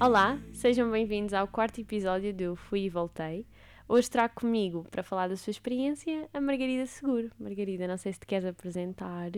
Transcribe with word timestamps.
Olá, 0.00 0.38
sejam 0.52 0.88
bem-vindos 0.92 1.34
ao 1.34 1.48
quarto 1.48 1.80
episódio 1.80 2.32
do 2.32 2.54
Fui 2.54 2.82
e 2.82 2.88
Voltei. 2.88 3.44
Hoje 3.88 4.08
trago 4.08 4.32
comigo, 4.36 4.86
para 4.92 5.02
falar 5.02 5.28
da 5.28 5.36
sua 5.36 5.50
experiência, 5.50 6.28
a 6.32 6.40
Margarida 6.40 6.86
Seguro. 6.86 7.32
Margarida, 7.36 7.88
não 7.88 7.96
sei 7.96 8.12
se 8.12 8.20
te 8.20 8.26
queres 8.26 8.46
apresentar. 8.46 9.32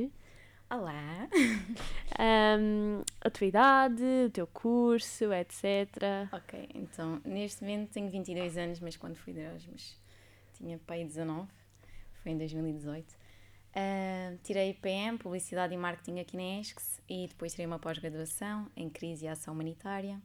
Olá! 0.69 1.29
Um, 2.21 3.03
a 3.23 3.31
tua 3.31 3.47
idade, 3.47 4.03
o 4.27 4.31
teu 4.31 4.47
curso, 4.47 5.33
etc. 5.33 6.29
Ok, 6.31 6.69
então, 6.75 7.23
neste 7.25 7.63
momento 7.63 7.93
tenho 7.93 8.11
22 8.11 8.59
anos, 8.59 8.81
mas 8.81 8.99
quando 8.99 9.17
fui 9.17 9.33
de 9.33 9.41
Erasmus 9.41 9.99
tinha 10.53 10.79
pai 10.87 11.03
19, 11.03 11.49
foi 12.23 12.33
em 12.33 12.37
2018. 12.37 13.11
Uh, 13.11 14.37
tirei 14.43 14.75
PM, 14.75 15.17
Publicidade 15.17 15.73
e 15.73 15.77
Marketing 15.79 16.21
aqui 16.21 16.37
na 16.37 16.61
ESCS 16.61 17.01
e 17.09 17.29
depois 17.29 17.53
tirei 17.53 17.67
uma 17.67 17.79
pós-graduação 17.79 18.71
em 18.77 18.91
Crise 18.91 19.25
e 19.25 19.29
Ação 19.29 19.55
Humanitária. 19.55 20.21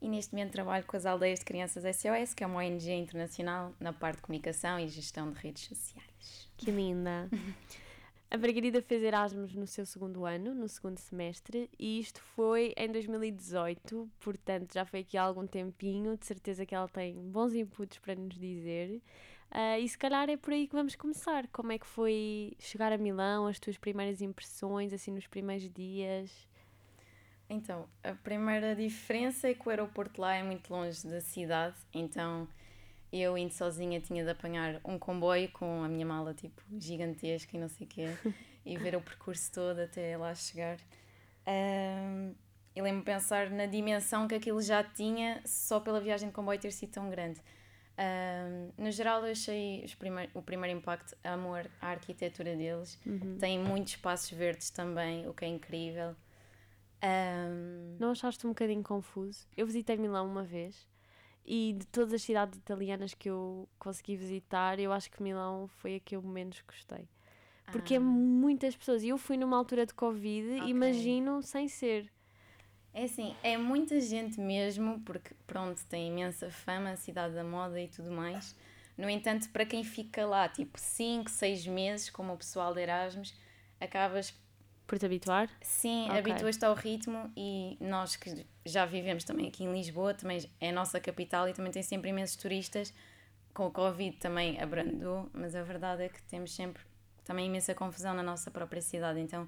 E 0.00 0.08
neste 0.08 0.32
momento 0.32 0.52
trabalho 0.52 0.84
com 0.86 0.96
as 0.96 1.04
Aldeias 1.04 1.40
de 1.40 1.44
Crianças 1.44 1.82
SOS, 1.96 2.34
que 2.34 2.44
é 2.44 2.46
uma 2.46 2.60
ONG 2.60 2.92
internacional 2.92 3.74
na 3.80 3.92
parte 3.92 4.16
de 4.16 4.22
comunicação 4.22 4.78
e 4.78 4.86
gestão 4.88 5.30
de 5.32 5.38
redes 5.38 5.64
sociais. 5.64 6.48
Que 6.56 6.70
linda! 6.70 7.28
A 8.30 8.36
Margarida 8.36 8.82
fez 8.82 9.02
Erasmus 9.02 9.54
no 9.54 9.66
seu 9.66 9.86
segundo 9.86 10.26
ano, 10.26 10.54
no 10.54 10.68
segundo 10.68 10.98
semestre, 10.98 11.70
e 11.78 11.98
isto 11.98 12.20
foi 12.20 12.74
em 12.76 12.92
2018, 12.92 14.06
portanto 14.20 14.74
já 14.74 14.84
foi 14.84 15.00
aqui 15.00 15.16
há 15.16 15.22
algum 15.22 15.46
tempinho, 15.46 16.14
de 16.14 16.26
certeza 16.26 16.66
que 16.66 16.74
ela 16.74 16.88
tem 16.88 17.14
bons 17.14 17.54
inputs 17.54 17.96
para 17.96 18.14
nos 18.14 18.38
dizer. 18.38 19.00
Uh, 19.50 19.80
e 19.80 19.88
se 19.88 19.96
calhar 19.96 20.28
é 20.28 20.36
por 20.36 20.52
aí 20.52 20.68
que 20.68 20.74
vamos 20.74 20.94
começar. 20.94 21.48
Como 21.48 21.72
é 21.72 21.78
que 21.78 21.86
foi 21.86 22.52
chegar 22.58 22.92
a 22.92 22.98
Milão, 22.98 23.46
as 23.46 23.58
tuas 23.58 23.78
primeiras 23.78 24.20
impressões, 24.20 24.92
assim, 24.92 25.10
nos 25.10 25.26
primeiros 25.26 25.70
dias? 25.70 26.46
Então, 27.50 27.88
a 28.02 28.12
primeira 28.12 28.76
diferença 28.76 29.48
é 29.48 29.54
que 29.54 29.66
o 29.66 29.70
aeroporto 29.70 30.20
lá 30.20 30.34
é 30.34 30.42
muito 30.42 30.70
longe 30.70 31.06
da 31.06 31.20
cidade, 31.20 31.76
então 31.94 32.46
eu 33.10 33.38
indo 33.38 33.52
sozinha 33.54 34.00
tinha 34.00 34.22
de 34.22 34.30
apanhar 34.30 34.80
um 34.84 34.98
comboio 34.98 35.48
com 35.50 35.82
a 35.82 35.88
minha 35.88 36.04
mala 36.04 36.34
tipo 36.34 36.60
gigantesca 36.78 37.56
e 37.56 37.60
não 37.60 37.68
sei 37.68 37.86
o 37.86 37.88
quê 37.88 38.06
e 38.66 38.76
ver 38.76 38.94
o 38.96 39.00
percurso 39.00 39.50
todo 39.50 39.78
até 39.78 40.16
lá 40.18 40.34
chegar. 40.34 40.76
Um, 41.46 42.34
eu 42.76 42.84
lembro-me 42.84 43.04
pensar 43.04 43.50
na 43.50 43.64
dimensão 43.64 44.28
que 44.28 44.34
aquilo 44.34 44.60
já 44.60 44.84
tinha 44.84 45.40
só 45.46 45.80
pela 45.80 46.00
viagem 46.00 46.28
de 46.28 46.34
comboio 46.34 46.60
ter 46.60 46.70
sido 46.70 46.90
tão 46.90 47.08
grande. 47.08 47.40
Um, 47.98 48.84
no 48.84 48.90
geral, 48.92 49.24
eu 49.24 49.32
achei 49.32 49.84
primeir, 49.98 50.30
o 50.32 50.40
primeiro 50.40 50.78
impacto 50.78 51.16
amor 51.24 51.68
à 51.80 51.88
arquitetura 51.88 52.54
deles. 52.54 53.00
Uhum. 53.04 53.36
Tem 53.40 53.58
muitos 53.58 53.94
espaços 53.94 54.30
verdes 54.30 54.70
também, 54.70 55.26
o 55.26 55.34
que 55.34 55.44
é 55.44 55.48
incrível. 55.48 56.14
Um... 57.02 57.96
Não 57.98 58.10
achaste 58.10 58.46
um 58.46 58.50
bocadinho 58.50 58.82
confuso? 58.82 59.46
Eu 59.56 59.66
visitei 59.66 59.96
Milão 59.96 60.26
uma 60.26 60.42
vez 60.42 60.88
e 61.50 61.74
de 61.78 61.86
todas 61.86 62.12
as 62.12 62.22
cidades 62.22 62.58
italianas 62.58 63.14
que 63.14 63.30
eu 63.30 63.66
consegui 63.78 64.16
visitar, 64.16 64.78
eu 64.78 64.92
acho 64.92 65.10
que 65.10 65.22
Milão 65.22 65.66
foi 65.66 65.96
a 65.96 66.00
que 66.00 66.14
eu 66.14 66.22
menos 66.22 66.62
gostei. 66.66 67.08
Porque 67.72 67.94
é 67.94 67.96
ah. 67.96 68.00
é 68.00 68.04
muitas 68.04 68.76
pessoas. 68.76 69.02
E 69.02 69.08
eu 69.08 69.16
fui 69.16 69.38
numa 69.38 69.56
altura 69.56 69.86
de 69.86 69.94
Covid, 69.94 70.56
okay. 70.56 70.68
imagino 70.68 71.42
sem 71.42 71.66
ser. 71.66 72.12
É 72.92 73.04
assim, 73.04 73.34
é 73.42 73.56
muita 73.56 73.98
gente 73.98 74.38
mesmo, 74.38 75.00
porque 75.00 75.34
pronto, 75.46 75.82
tem 75.86 76.08
imensa 76.08 76.50
fama, 76.50 76.90
a 76.90 76.96
cidade 76.96 77.34
da 77.34 77.44
moda 77.44 77.80
e 77.80 77.88
tudo 77.88 78.10
mais. 78.10 78.54
No 78.96 79.08
entanto, 79.08 79.48
para 79.50 79.64
quem 79.64 79.82
fica 79.84 80.26
lá, 80.26 80.48
tipo 80.48 80.78
5, 80.78 81.30
6 81.30 81.66
meses, 81.66 82.10
como 82.10 82.34
o 82.34 82.36
pessoal 82.36 82.74
de 82.74 82.82
Erasmus, 82.82 83.34
acabas 83.80 84.34
por 84.88 84.98
te 84.98 85.04
habituar? 85.04 85.48
Sim, 85.60 86.06
okay. 86.06 86.18
habituas-te 86.18 86.64
ao 86.64 86.74
ritmo 86.74 87.30
e 87.36 87.76
nós 87.78 88.16
que 88.16 88.46
já 88.64 88.86
vivemos 88.86 89.22
também 89.22 89.46
aqui 89.46 89.62
em 89.62 89.72
Lisboa, 89.72 90.14
também 90.14 90.50
é 90.58 90.70
a 90.70 90.72
nossa 90.72 90.98
capital 90.98 91.46
e 91.46 91.52
também 91.52 91.70
tem 91.70 91.82
sempre 91.82 92.08
imensos 92.08 92.36
turistas. 92.36 92.92
Com 93.52 93.66
o 93.66 93.70
Covid 93.70 94.16
também 94.16 94.60
abrandou, 94.60 95.28
mas 95.34 95.54
a 95.54 95.62
verdade 95.62 96.04
é 96.04 96.08
que 96.08 96.22
temos 96.22 96.54
sempre 96.54 96.82
também 97.22 97.46
imensa 97.46 97.74
confusão 97.74 98.14
na 98.14 98.22
nossa 98.22 98.50
própria 98.50 98.80
cidade. 98.80 99.20
Então, 99.20 99.46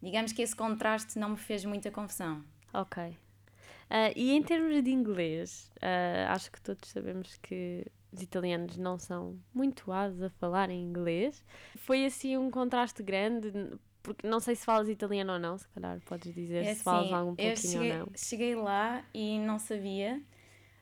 digamos 0.00 0.32
que 0.32 0.40
esse 0.40 0.54
contraste 0.54 1.18
não 1.18 1.30
me 1.30 1.36
fez 1.36 1.64
muita 1.64 1.90
confusão. 1.90 2.44
Ok. 2.72 3.02
Uh, 3.08 4.12
e 4.14 4.32
em 4.32 4.42
termos 4.42 4.82
de 4.82 4.90
inglês, 4.90 5.72
uh, 5.76 6.30
acho 6.30 6.50
que 6.52 6.60
todos 6.60 6.88
sabemos 6.90 7.36
que 7.38 7.84
os 8.12 8.22
italianos 8.22 8.76
não 8.76 8.98
são 8.98 9.36
muito 9.52 9.90
ávidos 9.90 10.22
a 10.22 10.30
falar 10.30 10.70
em 10.70 10.80
inglês. 10.80 11.44
Foi 11.76 12.04
assim 12.04 12.36
um 12.36 12.50
contraste 12.50 13.02
grande 13.02 13.52
porque 14.06 14.24
não 14.24 14.38
sei 14.38 14.54
se 14.54 14.64
falas 14.64 14.88
italiano 14.88 15.32
ou 15.32 15.38
não, 15.38 15.58
se 15.58 15.66
calhar 15.68 15.98
podes 16.06 16.32
dizer 16.32 16.58
é 16.58 16.64
se 16.66 16.70
assim, 16.70 16.82
falas 16.82 17.12
algum 17.12 17.34
pouquinho 17.34 17.56
cheguei, 17.56 17.92
ou 17.92 17.98
não. 17.98 18.08
Cheguei 18.14 18.54
lá 18.54 19.04
e 19.12 19.38
não 19.40 19.58
sabia. 19.58 20.22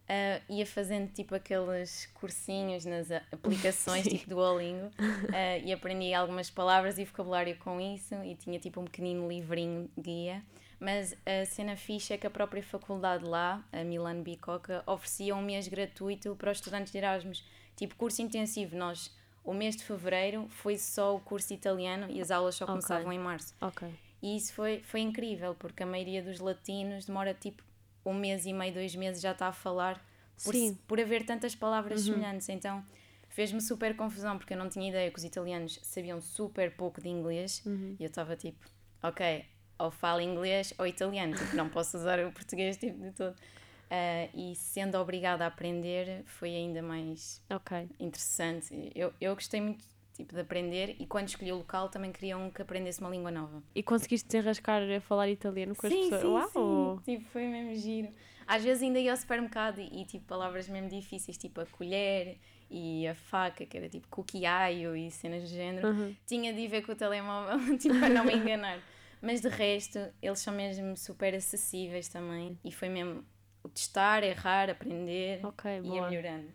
Uh, 0.05 0.53
ia 0.53 0.67
fazendo 0.67 1.11
tipo 1.11 1.35
aqueles 1.35 2.05
cursinhos 2.12 2.85
nas 2.85 3.11
aplicações 3.33 4.05
tipo 4.07 4.29
Duolingo. 4.29 4.89
Uh, 4.89 5.65
e 5.65 5.73
aprendi 5.73 6.12
algumas 6.12 6.51
palavras 6.51 6.99
e 6.99 7.05
vocabulário 7.07 7.57
com 7.57 7.81
isso. 7.81 8.15
E 8.17 8.35
tinha 8.35 8.59
tipo 8.59 8.79
um 8.79 8.85
pequenino 8.85 9.27
livrinho 9.27 9.91
guia. 9.99 10.43
Mas 10.79 11.17
a 11.25 11.47
cena 11.47 11.77
fixa 11.77 12.12
é 12.12 12.19
que 12.19 12.27
a 12.27 12.31
própria 12.31 12.62
faculdade 12.62 13.25
lá, 13.25 13.65
a 13.73 13.83
Milan 13.83 14.21
Bicocca, 14.21 14.83
oferecia 14.87 15.35
um 15.35 15.41
mês 15.41 15.67
gratuito 15.67 16.37
para 16.37 16.51
os 16.51 16.59
estudantes 16.59 16.93
de 16.93 16.99
Erasmus. 16.99 17.43
Tipo 17.75 17.95
curso 17.97 18.21
intensivo, 18.21 18.77
nós 18.77 19.11
o 19.44 19.53
mês 19.53 19.77
de 19.77 19.84
fevereiro 19.84 20.49
foi 20.49 20.78
só 20.78 21.15
o 21.15 21.21
curso 21.21 21.53
italiano 21.53 22.06
e 22.10 22.21
as 22.21 22.31
aulas 22.31 22.55
só 22.55 22.65
começavam 22.65 23.06
okay. 23.06 23.19
em 23.19 23.21
março. 23.21 23.55
Ok. 23.60 23.88
E 24.22 24.37
isso 24.37 24.55
foi, 24.55 24.81
foi 24.81 25.00
incrível, 25.00 25.55
porque 25.55 25.82
a 25.82 25.87
maioria 25.87 26.22
dos 26.22 26.41
latinos 26.41 27.05
demora 27.05 27.34
tipo 27.34 27.62
um 28.06 28.15
mês 28.15 28.47
e 28.47 28.53
meio, 28.55 28.72
dois 28.72 28.94
meses 28.97 29.21
já 29.21 29.32
está 29.32 29.49
a 29.49 29.53
falar 29.53 30.03
por, 30.43 30.55
Sim. 30.55 30.78
por 30.88 30.99
haver 30.99 31.27
tantas 31.27 31.55
palavras 31.55 32.06
uhum. 32.06 32.15
semelhantes. 32.15 32.49
Então 32.49 32.82
fez-me 33.28 33.60
super 33.60 33.94
confusão, 33.94 34.38
porque 34.38 34.55
eu 34.55 34.59
não 34.59 34.69
tinha 34.69 34.88
ideia 34.88 35.10
que 35.10 35.19
os 35.19 35.25
italianos 35.25 35.78
sabiam 35.82 36.21
super 36.22 36.75
pouco 36.75 37.00
de 37.03 37.09
inglês 37.09 37.62
uhum. 37.66 37.97
e 37.99 38.03
eu 38.03 38.09
estava 38.09 38.34
tipo, 38.34 38.66
ok, 39.03 39.44
ou 39.78 39.91
falo 39.91 40.21
inglês 40.21 40.72
ou 40.78 40.87
italiano, 40.87 41.34
tipo, 41.34 41.55
não 41.55 41.69
posso 41.69 41.97
usar 41.99 42.19
o 42.21 42.31
português 42.32 42.78
tipo, 42.78 42.99
de 42.99 43.11
todo. 43.12 43.37
Uh, 43.84 44.31
e 44.34 44.55
sendo 44.55 44.99
obrigada 44.99 45.45
a 45.45 45.49
aprender 45.49 46.22
foi 46.25 46.55
ainda 46.55 46.83
mais 46.83 47.43
okay. 47.55 47.89
interessante. 48.00 48.91
Eu, 48.95 49.12
eu 49.21 49.34
gostei 49.34 49.61
muito 49.61 49.84
tipo, 50.15 50.34
de 50.34 50.41
aprender 50.41 50.97
e 50.99 51.06
quando 51.06 51.28
escolhi 51.28 51.53
o 51.53 51.56
local 51.56 51.89
também 51.89 52.11
queria 52.11 52.37
um 52.37 52.50
que 52.50 52.62
aprendesse 52.62 53.00
uma 53.00 53.11
língua 53.11 53.31
nova. 53.31 53.62
E 53.75 53.83
conseguiste 53.83 54.27
desenrascar 54.27 54.83
a 54.83 55.00
falar 55.00 55.28
italiano 55.28 55.75
com 55.75 55.89
sim, 55.89 56.05
as 56.05 56.11
pessoas? 56.11 56.53
Sim, 56.53 56.59
Uau! 56.59 57.03
Sim. 57.05 57.17
Tipo, 57.17 57.31
foi 57.31 57.47
mesmo 57.47 57.75
giro. 57.75 58.09
Às 58.47 58.62
vezes 58.62 58.83
ainda 58.83 58.99
ia 58.99 59.11
ao 59.11 59.17
supermercado 59.17 59.81
e, 59.81 60.05
tipo 60.05 60.27
palavras 60.27 60.69
mesmo 60.69 60.89
difíceis, 60.89 61.37
tipo 61.37 61.61
a 61.61 61.67
colher 61.67 62.39
e 62.71 63.06
a 63.06 63.15
faca, 63.15 63.65
que 63.65 63.77
era 63.77 63.89
tipo 63.89 64.06
cuquiaio 64.09 64.97
e 64.97 65.11
cenas 65.11 65.43
do 65.43 65.49
género, 65.49 65.89
uhum. 65.89 66.15
tinha 66.27 66.53
de 66.53 66.61
ir 66.61 66.69
ver 66.69 66.83
com 66.83 66.93
o 66.93 66.94
telemóvel, 66.94 67.59
tipo, 67.78 67.99
para 67.99 68.09
não 68.09 68.25
me 68.25 68.34
enganar. 68.34 68.78
Mas 69.23 69.41
de 69.41 69.49
resto, 69.49 69.99
eles 70.21 70.39
são 70.41 70.53
mesmo 70.53 70.97
super 70.97 71.34
acessíveis 71.34 72.09
também 72.09 72.59
e 72.62 72.71
foi 72.71 72.91
mesmo 72.91 73.25
testar, 73.69 74.22
errar, 74.22 74.70
aprender 74.70 75.44
okay, 75.44 75.80
e 75.80 75.86
ir 75.86 76.02
melhorando. 76.02 76.48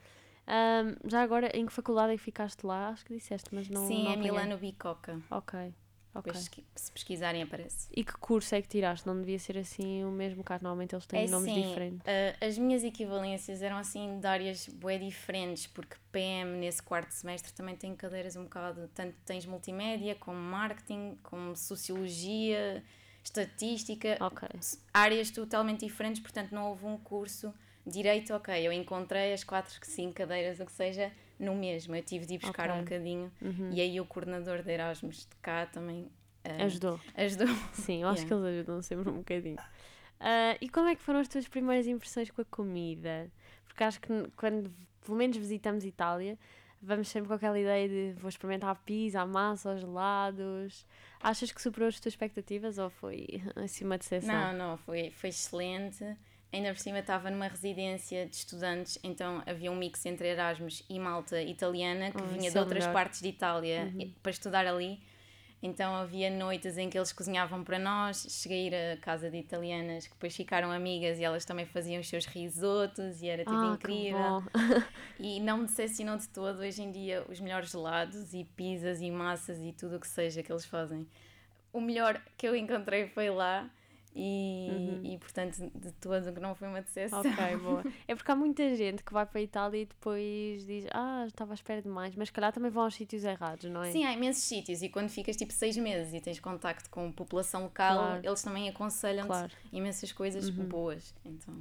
Um, 0.49 1.09
já 1.09 1.21
agora, 1.21 1.55
em 1.55 1.65
que 1.65 1.71
faculdade 1.71 2.13
é 2.13 2.17
que 2.17 2.23
ficaste 2.23 2.65
lá? 2.65 2.89
Acho 2.89 3.05
que 3.05 3.13
disseste, 3.13 3.53
mas 3.53 3.69
não. 3.69 3.87
Sim, 3.87 4.05
não 4.05 4.13
é 4.13 4.15
Milano 4.15 4.57
Bicocca. 4.57 5.21
Ok. 5.29 5.73
Okay. 6.11 6.33
Depois, 6.33 6.49
se 6.75 6.91
pesquisarem, 6.91 7.43
aparece. 7.43 7.87
E 7.95 8.03
que 8.03 8.13
curso 8.13 8.55
é 8.55 8.61
que 8.61 8.67
tiraste? 8.67 9.05
Não 9.05 9.15
devia 9.15 9.37
ser 9.37 9.59
assim 9.59 10.03
o 10.03 10.09
mesmo, 10.09 10.43
caso 10.43 10.63
normalmente 10.63 10.95
eles 10.95 11.05
têm 11.05 11.25
é 11.25 11.29
nomes 11.29 11.53
sim, 11.53 11.61
diferentes. 11.61 11.99
Uh, 11.99 12.45
as 12.45 12.57
minhas 12.57 12.83
equivalências 12.83 13.61
eram 13.61 13.77
assim 13.77 14.19
de 14.19 14.25
áreas 14.25 14.67
bem 14.67 15.07
diferentes, 15.07 15.67
porque 15.67 15.95
PM 16.11 16.57
nesse 16.57 16.81
quarto 16.81 17.11
semestre 17.11 17.53
também 17.53 17.75
tem 17.75 17.95
cadeiras 17.95 18.35
um 18.35 18.43
bocado. 18.43 18.89
Tanto 18.95 19.15
tens 19.23 19.45
multimédia, 19.45 20.15
como 20.15 20.39
marketing, 20.39 21.15
como 21.21 21.55
sociologia 21.55 22.83
estatística, 23.29 24.17
okay. 24.19 24.59
áreas 24.93 25.29
totalmente 25.31 25.85
diferentes, 25.85 26.21
portanto 26.21 26.51
não 26.51 26.69
houve 26.69 26.85
um 26.85 26.97
curso 26.97 27.53
direito, 27.85 28.33
ok, 28.33 28.55
eu 28.65 28.71
encontrei 28.71 29.33
as 29.33 29.43
quatro, 29.43 29.73
cinco 29.83 30.15
cadeiras, 30.15 30.59
o 30.59 30.65
que 30.65 30.71
seja, 30.71 31.11
no 31.39 31.55
mesmo, 31.55 31.95
eu 31.95 32.03
tive 32.03 32.25
de 32.25 32.35
ir 32.35 32.39
buscar 32.39 32.69
okay. 32.69 32.75
um 32.75 32.83
bocadinho 32.83 33.31
uhum. 33.41 33.71
e 33.71 33.81
aí 33.81 33.99
o 33.99 34.05
coordenador 34.05 34.61
de 34.61 34.71
Erasmus 34.71 35.19
de 35.19 35.35
cá 35.41 35.65
também 35.65 36.03
uh, 36.03 36.63
ajudou. 36.65 36.99
Ajudou. 37.15 37.47
Sim, 37.73 38.01
eu 38.01 38.09
acho 38.09 38.23
yeah. 38.23 38.27
que 38.27 38.33
eles 38.33 38.57
ajudam 38.59 38.81
sempre 38.81 39.09
um 39.09 39.17
bocadinho. 39.17 39.57
Uh, 40.19 40.57
e 40.59 40.69
como 40.69 40.89
é 40.89 40.95
que 40.95 41.01
foram 41.01 41.19
as 41.19 41.27
tuas 41.27 41.47
primeiras 41.47 41.87
impressões 41.87 42.29
com 42.29 42.41
a 42.41 42.45
comida? 42.45 43.31
Porque 43.65 43.83
acho 43.83 44.01
que 44.01 44.07
quando 44.35 44.69
pelo 45.01 45.17
menos 45.17 45.37
visitamos 45.37 45.85
Itália, 45.85 46.37
vamos 46.81 47.09
sempre 47.09 47.27
com 47.27 47.33
aquela 47.33 47.59
ideia 47.59 47.87
de 47.87 48.13
vou 48.19 48.29
experimentar 48.29 48.69
a 48.69 48.75
pizza, 48.75 49.21
a 49.21 49.25
massa, 49.25 49.73
os 49.73 49.81
gelados. 49.81 50.85
Achas 51.21 51.51
que 51.51 51.61
superou 51.61 51.89
as 51.89 51.99
tuas 51.99 52.13
expectativas 52.13 52.77
ou 52.77 52.89
foi 52.89 53.41
assim 53.55 53.85
uma 53.85 53.97
decepção? 53.97 54.33
Não, 54.33 54.53
não, 54.53 54.77
foi, 54.77 55.11
foi 55.11 55.29
excelente. 55.29 56.05
Ainda 56.51 56.73
por 56.73 56.79
cima 56.79 56.99
estava 56.99 57.29
numa 57.29 57.47
residência 57.47 58.25
de 58.25 58.35
estudantes, 58.35 58.97
então 59.03 59.43
havia 59.45 59.71
um 59.71 59.75
mix 59.75 60.03
entre 60.07 60.29
Erasmus 60.29 60.83
e 60.89 60.99
malta 60.99 61.39
italiana 61.41 62.09
que 62.09 62.21
oh, 62.21 62.25
vinha 62.25 62.49
de 62.49 62.57
outras 62.57 62.85
melhor. 62.85 62.93
partes 62.93 63.21
de 63.21 63.27
Itália 63.27 63.91
uhum. 63.93 64.11
para 64.23 64.31
estudar 64.31 64.65
ali. 64.65 64.99
Então 65.61 65.93
havia 65.93 66.29
noites 66.29 66.77
em 66.77 66.89
que 66.89 66.97
eles 66.97 67.11
cozinhavam 67.11 67.63
para 67.63 67.77
nós. 67.77 68.25
Cheguei 68.29 68.67
a 68.67 68.67
ir 68.67 68.93
a 68.93 68.97
casa 68.97 69.29
de 69.29 69.37
italianas 69.37 70.07
que 70.07 70.13
depois 70.13 70.33
ficaram 70.35 70.71
amigas 70.71 71.19
e 71.19 71.23
elas 71.23 71.43
também 71.43 71.65
faziam 71.65 71.99
os 71.99 72.07
seus 72.07 72.25
risotos 72.25 73.21
e 73.21 73.27
era 73.27 73.43
tudo 73.43 73.71
Ah, 73.71 73.73
incrível. 73.73 74.43
E 75.19 75.39
não 75.41 75.57
me 75.57 75.65
decepcionou 75.65 76.17
de 76.17 76.29
todo 76.29 76.59
hoje 76.59 76.81
em 76.81 76.91
dia 76.91 77.25
os 77.27 77.41
melhores 77.41 77.71
gelados 77.71 78.33
e 78.33 78.45
pizzas 78.45 79.01
e 79.01 79.11
massas 79.11 79.59
e 79.61 79.73
tudo 79.73 79.97
o 79.97 79.99
que 79.99 80.07
seja 80.07 80.41
que 80.41 80.51
eles 80.51 80.63
fazem. 80.65 81.05
O 81.73 81.81
melhor 81.81 82.21
que 82.37 82.47
eu 82.47 82.55
encontrei 82.55 83.07
foi 83.07 83.29
lá 83.29 83.69
e, 84.15 84.99
e 85.03 85.17
portanto 85.17 85.55
de 85.75 85.91
todo 85.93 86.33
que 86.33 86.39
não 86.39 86.55
foi 86.55 86.67
uma 86.67 86.81
decepção. 86.81 87.21
Uhum. 87.21 87.31
Ok, 87.31 87.57
boa. 87.57 87.83
É 88.07 88.15
porque 88.15 88.31
há 88.31 88.35
muita 88.35 88.75
gente 88.75 89.03
que 89.03 89.13
vai 89.13 89.25
para 89.25 89.39
a 89.39 89.43
Itália 89.43 89.81
e 89.81 89.85
depois 89.85 90.65
diz, 90.65 90.85
ah, 90.91 91.25
estava 91.27 91.53
à 91.53 91.55
espera 91.55 91.81
de 91.81 91.87
mais, 91.87 92.15
mas 92.15 92.29
se 92.29 92.33
calhar 92.33 92.51
também 92.51 92.71
vão 92.71 92.83
aos 92.83 92.95
sítios 92.95 93.23
errados, 93.23 93.69
não 93.69 93.83
é? 93.83 93.91
Sim, 93.91 94.03
há 94.05 94.13
imensos 94.13 94.43
sítios 94.43 94.81
e 94.81 94.89
quando 94.89 95.09
ficas 95.09 95.35
tipo 95.37 95.53
seis 95.53 95.77
meses 95.77 96.13
e 96.13 96.19
tens 96.21 96.39
contacto 96.39 96.89
com 96.89 97.11
população 97.11 97.63
local, 97.63 97.97
Claro. 97.97 98.21
eles 98.25 98.41
também 98.41 98.67
aconselham-te 98.69 99.27
Claro. 99.27 99.51
imensas 99.71 100.11
coisas 100.11 100.49
Uhum. 100.49 100.65
boas. 100.67 101.13
Então, 101.23 101.53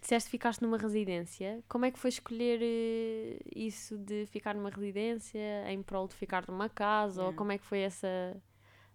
Disseste 0.00 0.28
que 0.28 0.30
ficaste 0.30 0.62
numa 0.62 0.78
residência. 0.78 1.62
Como 1.68 1.84
é 1.84 1.90
que 1.90 1.98
foi 1.98 2.08
escolher 2.08 2.58
eh, 2.62 3.38
isso 3.54 3.98
de 3.98 4.24
ficar 4.26 4.54
numa 4.54 4.70
residência 4.70 5.38
em 5.70 5.82
prol 5.82 6.08
de 6.08 6.14
ficar 6.14 6.42
numa 6.48 6.70
casa? 6.70 7.20
Ou 7.20 7.26
Yeah. 7.26 7.36
como 7.36 7.52
é 7.52 7.58
que 7.58 7.64
foi 7.66 7.80
essa, 7.80 8.34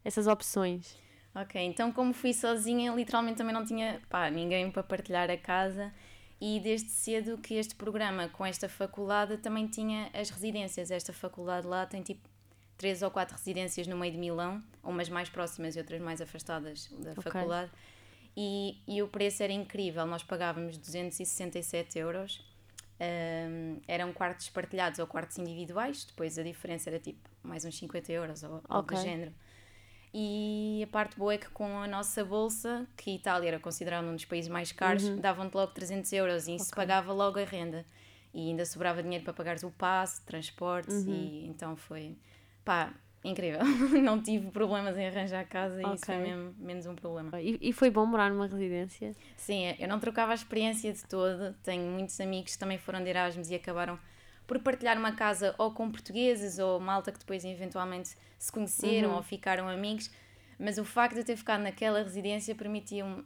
essas 0.03 0.25
opções? 0.25 0.97
Ok, 1.35 1.61
então 1.61 1.91
como 1.91 2.13
fui 2.13 2.33
sozinha, 2.33 2.93
literalmente 2.93 3.37
também 3.37 3.53
não 3.53 3.65
tinha 3.65 4.01
pá, 4.09 4.29
ninguém 4.29 4.71
para 4.71 4.83
partilhar 4.83 5.29
a 5.29 5.37
casa 5.37 5.93
e 6.39 6.59
desde 6.59 6.89
cedo 6.89 7.37
que 7.37 7.55
este 7.55 7.75
programa 7.75 8.27
com 8.29 8.45
esta 8.45 8.67
faculdade 8.67 9.37
também 9.37 9.67
tinha 9.67 10.09
as 10.13 10.29
residências. 10.29 10.91
Esta 10.91 11.13
faculdade 11.13 11.65
lá 11.65 11.85
tem 11.85 12.01
tipo 12.01 12.27
três 12.77 13.01
ou 13.01 13.09
quatro 13.09 13.35
residências 13.35 13.87
no 13.87 13.97
meio 13.97 14.11
de 14.11 14.17
Milão, 14.17 14.61
umas 14.83 15.09
mais 15.09 15.29
próximas 15.29 15.75
e 15.75 15.79
outras 15.79 16.01
mais 16.01 16.21
afastadas 16.21 16.89
da 16.99 17.11
Ok. 17.11 17.23
faculdade. 17.23 17.71
E, 18.35 18.77
e 18.85 19.01
o 19.01 19.07
preço 19.07 19.43
era 19.43 19.53
incrível, 19.53 20.05
nós 20.05 20.21
pagávamos 20.23 20.77
267 20.77 21.97
euros. 21.97 22.43
Um, 22.99 23.81
eram 23.87 24.13
quartos 24.13 24.49
partilhados 24.49 24.99
ou 24.99 25.07
quartos 25.07 25.37
individuais, 25.37 26.05
depois 26.05 26.37
a 26.37 26.43
diferença 26.43 26.89
era 26.89 26.99
tipo 26.99 27.29
mais 27.43 27.65
uns 27.65 27.77
50 27.77 28.11
euros 28.11 28.43
ou 28.43 28.61
algo 28.69 28.87
do 28.87 28.95
género. 29.03 29.33
E 30.17 30.81
a 30.81 30.87
parte 30.87 31.17
boa 31.17 31.33
é 31.33 31.37
que 31.37 31.49
com 31.49 31.77
a 31.77 31.85
nossa 31.87 32.23
bolsa, 32.23 32.87
que 32.95 33.15
Itália 33.15 33.49
era 33.49 33.59
considerada 33.59 34.07
um 34.07 34.15
dos 34.15 34.23
países 34.23 34.49
mais 34.49 34.71
caros, 34.71 35.09
davam-te 35.19 35.53
logo 35.55 35.73
300 35.73 36.13
euros 36.13 36.47
e 36.47 36.55
isso 36.55 36.71
Ok. 36.71 36.75
pagava 36.77 37.11
logo 37.11 37.37
a 37.37 37.43
renda. 37.43 37.85
E 38.33 38.47
ainda 38.47 38.65
sobrava 38.65 39.03
dinheiro 39.03 39.25
para 39.25 39.33
pagares 39.33 39.63
o 39.63 39.71
passe, 39.71 40.21
transportes, 40.25 41.03
e 41.05 41.45
então 41.47 41.75
foi 41.75 42.15
pá, 42.63 42.93
incrível. 43.25 43.59
Não 44.01 44.21
tive 44.21 44.51
problemas 44.51 44.97
em 44.97 45.05
arranjar 45.05 45.45
casa 45.49 45.83
e 45.83 45.93
isso 45.95 46.05
foi 46.05 46.15
mesmo 46.17 46.55
menos 46.59 46.85
um 46.85 46.95
problema. 46.95 47.41
E, 47.41 47.57
e 47.59 47.73
foi 47.73 47.89
bom 47.89 48.05
morar 48.05 48.29
numa 48.29 48.47
residência? 48.47 49.13
Sim, 49.35 49.75
eu 49.77 49.87
não 49.89 49.99
trocava 49.99 50.31
a 50.31 50.35
experiência 50.35 50.93
de 50.93 51.03
todo. 51.03 51.53
Tenho 51.61 51.91
muitos 51.91 52.17
amigos 52.21 52.53
que 52.53 52.59
também 52.59 52.77
foram 52.77 53.03
de 53.03 53.09
Erasmus 53.09 53.49
e 53.49 53.55
acabaram 53.55 53.99
por 54.47 54.59
partilhar 54.59 54.97
uma 54.97 55.11
casa 55.13 55.55
ou 55.57 55.71
com 55.71 55.89
portugueses 55.91 56.59
ou 56.59 56.79
malta 56.79 57.11
que 57.11 57.19
depois 57.19 57.43
eventualmente 57.43 58.15
se 58.37 58.51
conheceram 58.51 59.09
Uhum. 59.11 59.15
ou 59.17 59.23
ficaram 59.23 59.67
amigos. 59.67 60.09
Mas 60.59 60.77
o 60.77 60.85
facto 60.85 61.15
de 61.15 61.21
eu 61.21 61.25
ter 61.25 61.35
ficado 61.35 61.61
naquela 61.61 62.01
residência 62.03 62.53
permitiu-me 62.55 63.25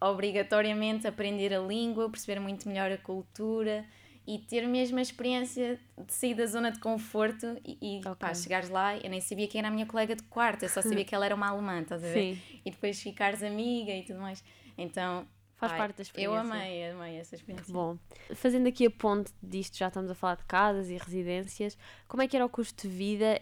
obrigatoriamente 0.00 1.06
aprender 1.06 1.52
a 1.54 1.58
língua, 1.60 2.08
perceber 2.10 2.40
muito 2.40 2.68
melhor 2.68 2.90
a 2.90 2.96
cultura 2.98 3.84
e 4.26 4.38
ter 4.38 4.66
mesmo 4.66 4.98
a 4.98 5.02
experiência 5.02 5.78
de 6.06 6.12
sair 6.12 6.34
da 6.34 6.46
zona 6.46 6.70
de 6.70 6.78
conforto 6.78 7.46
e, 7.64 7.98
e 7.98 8.00
pá, 8.02 8.30
Ok. 8.30 8.34
chegares 8.34 8.68
lá, 8.68 8.96
eu 8.96 9.10
nem 9.10 9.20
sabia 9.20 9.46
quem 9.48 9.58
era 9.58 9.68
a 9.68 9.70
minha 9.70 9.86
colega 9.86 10.14
de 10.14 10.22
quarto, 10.24 10.62
eu 10.62 10.68
só 10.68 10.80
sabia 10.82 11.04
que 11.04 11.14
ela 11.14 11.26
era 11.26 11.34
uma 11.34 11.48
alemã, 11.48 11.80
estás 11.80 12.02
a 12.04 12.06
ver? 12.06 12.34
Sim. 12.34 12.42
E 12.64 12.70
depois 12.70 13.00
ficares 13.00 13.42
amiga 13.42 13.92
e 13.92 14.04
tudo 14.04 14.20
mais. 14.20 14.42
Então, 14.78 15.26
Faz 15.60 15.72
Ai, 15.72 15.78
parte 15.78 15.96
da 15.96 16.02
experiência. 16.02 16.34
Eu 16.34 16.40
amei, 16.40 16.90
amei 16.90 17.16
essa 17.18 17.34
experiência. 17.34 17.70
Bom, 17.70 17.98
fazendo 18.34 18.66
aqui 18.66 18.86
a 18.86 18.90
ponte 18.90 19.30
disto, 19.42 19.76
já 19.76 19.88
estamos 19.88 20.10
a 20.10 20.14
falar 20.14 20.36
de 20.36 20.44
casas 20.44 20.88
e 20.88 20.96
residências, 20.96 21.76
como 22.08 22.22
é 22.22 22.26
que 22.26 22.34
era 22.34 22.46
o 22.46 22.48
custo 22.48 22.88
de 22.88 22.94
vida? 22.94 23.38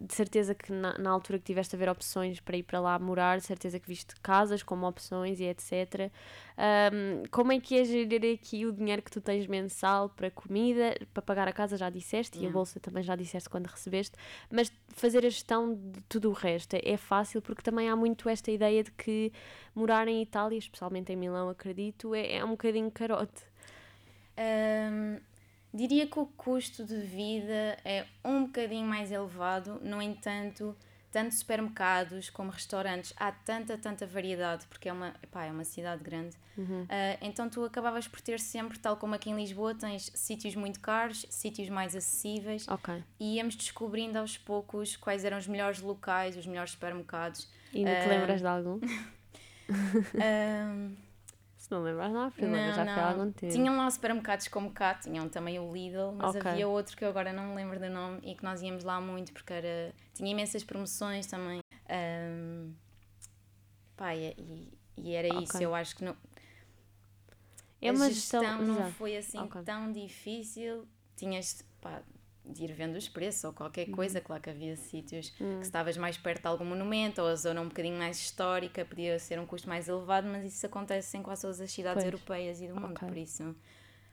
De 0.00 0.14
certeza 0.14 0.54
que 0.54 0.72
na, 0.72 0.96
na 0.96 1.10
altura 1.10 1.38
que 1.38 1.44
tiveste 1.44 1.76
a 1.76 1.78
ver 1.78 1.90
opções 1.90 2.40
para 2.40 2.56
ir 2.56 2.62
para 2.62 2.80
lá 2.80 2.98
morar, 2.98 3.38
de 3.38 3.44
certeza 3.44 3.78
que 3.78 3.86
viste 3.86 4.14
casas 4.22 4.62
como 4.62 4.86
opções 4.86 5.40
e 5.40 5.44
etc. 5.44 6.10
Ahm, 6.56 7.22
como 7.30 7.52
é 7.52 7.58
que 7.60 7.78
é 7.78 7.84
gerir 7.84 8.34
aqui 8.34 8.66
o 8.66 8.72
dinheiro 8.72 9.02
que 9.02 9.10
tu 9.10 9.20
tens 9.20 9.46
mensal 9.46 10.08
para 10.10 10.30
comida, 10.30 10.94
para 11.12 11.22
pagar 11.22 11.48
a 11.48 11.52
casa, 11.52 11.76
já 11.76 11.88
disseste, 11.90 12.36
e 12.38 12.40
a 12.40 12.42
Yeah. 12.42 12.52
bolsa 12.52 12.78
também 12.80 13.02
já 13.02 13.16
disseste 13.16 13.48
quando 13.48 13.66
recebeste, 13.66 14.16
mas 14.50 14.70
fazer 14.88 15.24
a 15.24 15.30
gestão 15.30 15.74
de 15.74 16.00
tudo 16.08 16.28
o 16.30 16.32
resto 16.32 16.76
é 16.82 16.96
fácil 16.96 17.40
porque 17.40 17.62
também 17.62 17.88
há 17.88 17.96
muito 17.96 18.28
esta 18.28 18.50
ideia 18.50 18.84
de 18.84 18.90
que 18.92 19.32
morar 19.74 20.06
em 20.08 20.20
Itália, 20.22 20.58
especialmente 20.58 21.12
em 21.12 21.16
Milão, 21.16 21.48
acredito, 21.48 22.14
é, 22.14 22.36
é 22.36 22.44
um 22.44 22.50
bocadinho 22.50 22.90
carote. 22.90 23.42
Hum, 24.38 25.18
diria 25.72 26.06
que 26.06 26.18
o 26.18 26.26
custo 26.26 26.84
de 26.84 26.96
vida 27.00 27.76
é 27.84 28.04
um 28.24 28.44
bocadinho 28.44 28.86
mais 28.86 29.10
elevado, 29.10 29.80
no 29.82 30.00
entanto, 30.02 30.76
tanto 31.12 31.34
supermercados 31.34 32.30
como 32.30 32.50
restaurantes, 32.50 33.12
há 33.16 33.30
tanta, 33.30 33.76
tanta 33.78 34.06
variedade, 34.06 34.66
porque 34.66 34.88
é 34.88 34.92
uma, 34.92 35.14
epá, 35.22 35.44
é 35.44 35.52
uma 35.52 35.62
cidade 35.64 36.02
grande. 36.02 36.34
Ah, 36.88 37.18
então 37.20 37.48
tu 37.48 37.64
acabavas 37.64 38.08
por 38.08 38.20
ter 38.20 38.40
sempre, 38.40 38.78
tal 38.78 38.96
como 38.96 39.14
aqui 39.14 39.30
em 39.30 39.36
Lisboa, 39.36 39.74
tens 39.74 40.10
sítios 40.14 40.54
muito 40.54 40.80
caros, 40.80 41.24
sítios 41.30 41.68
mais 41.68 41.94
acessíveis, 41.94 42.66
Ok. 42.66 43.02
e 43.20 43.36
íamos 43.36 43.54
descobrindo 43.54 44.18
aos 44.18 44.36
poucos 44.38 44.96
quais 44.96 45.24
eram 45.24 45.38
os 45.38 45.46
melhores 45.46 45.80
locais, 45.80 46.36
os 46.36 46.46
melhores 46.46 46.72
supermercados. 46.72 47.48
E 47.72 47.78
ainda 47.78 47.94
te 47.96 48.06
Ah, 48.06 48.08
lembras 48.08 48.40
de 48.40 48.46
algum? 48.46 48.80
Se 48.80 50.18
não 51.72 51.82
lembras, 51.82 52.12
não 52.12 52.20
há 52.22 52.30
problema, 52.30 52.56
Não, 52.66 52.72
já 52.74 52.84
foi 52.84 52.92
há 52.92 52.96
não. 53.12 53.20
algum 53.20 53.32
tempo. 53.32 53.52
Tinham 53.52 53.76
lá 53.76 53.90
supermercados 53.90 54.48
como 54.48 54.70
cá, 54.72 54.94
tinham 54.94 55.28
também 55.28 55.58
o 55.58 55.72
Lidl, 55.72 56.12
mas 56.12 56.34
Ok. 56.34 56.50
havia 56.50 56.68
outro 56.68 56.96
que 56.96 57.04
eu 57.04 57.08
agora 57.08 57.32
não 57.32 57.48
me 57.48 57.56
lembro 57.56 57.78
do 57.80 57.88
nome 57.90 58.20
e 58.22 58.34
que 58.34 58.44
nós 58.44 58.62
íamos 58.62 58.84
lá 58.84 59.00
muito 59.00 59.32
porque 59.32 59.52
era, 59.52 59.92
tinha 60.14 60.30
imensas 60.30 60.62
promoções 60.64 61.26
também. 61.26 61.60
Pá, 63.96 64.14
e, 64.14 64.34
e- 64.96 65.14
era 65.14 65.28
isso, 65.28 65.56
Ok. 65.56 65.66
eu 65.66 65.74
acho 65.74 65.96
que 65.96 66.04
não, 66.04 66.16
É 67.80 67.90
a 67.90 67.94
gestão 67.94 68.42
gestão. 68.42 68.62
não 68.62 68.90
foi 68.92 69.16
assim 69.16 69.38
Ok. 69.38 69.62
tão 69.64 69.90
difícil. 69.92 70.86
Tinhas 71.16 71.64
pá, 71.80 72.02
de 72.44 72.64
ir 72.64 72.72
vendo 72.72 72.96
os 72.96 73.08
preços 73.08 73.44
ou 73.44 73.52
qualquer 73.52 73.86
Uhum. 73.88 73.94
coisa. 73.94 74.20
Claro 74.20 74.42
que 74.42 74.50
havia 74.50 74.76
sítios 74.76 75.32
Hum. 75.40 75.58
que 75.60 75.64
estavas 75.66 75.96
mais 75.96 76.16
perto 76.16 76.42
de 76.42 76.48
algum 76.48 76.64
monumento 76.64 77.20
ou 77.22 77.28
a 77.28 77.34
zona 77.36 77.60
um 77.60 77.68
bocadinho 77.68 77.96
mais 77.96 78.18
histórica, 78.18 78.84
podia 78.84 79.18
ser 79.18 79.38
um 79.38 79.46
custo 79.46 79.68
mais 79.68 79.88
elevado, 79.88 80.26
mas 80.28 80.44
isso 80.52 80.66
acontece 80.66 81.16
em 81.16 81.22
quase 81.22 81.42
todas 81.42 81.60
as 81.60 81.70
cidades 81.70 82.02
Pois. 82.02 82.12
europeias 82.12 82.60
e 82.60 82.68
do 82.68 82.74
mundo, 82.74 82.92
Ok. 82.92 83.08
por 83.08 83.16
isso 83.16 83.54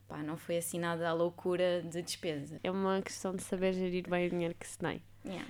pá, 0.07 0.23
não 0.23 0.37
foi 0.37 0.57
assim 0.57 0.79
nada 0.79 1.07
à 1.07 1.13
loucura 1.13 1.81
de 1.83 2.01
despesa. 2.01 2.59
É 2.63 2.71
uma 2.71 3.01
questão 3.01 3.35
de 3.35 3.43
saber 3.43 3.73
gerir 3.73 4.09
bem 4.09 4.27
o 4.27 4.29
dinheiro 4.31 4.55
que 4.59 4.67
se 4.67 4.77
tem. 4.77 5.01
Yeah. 5.25 5.45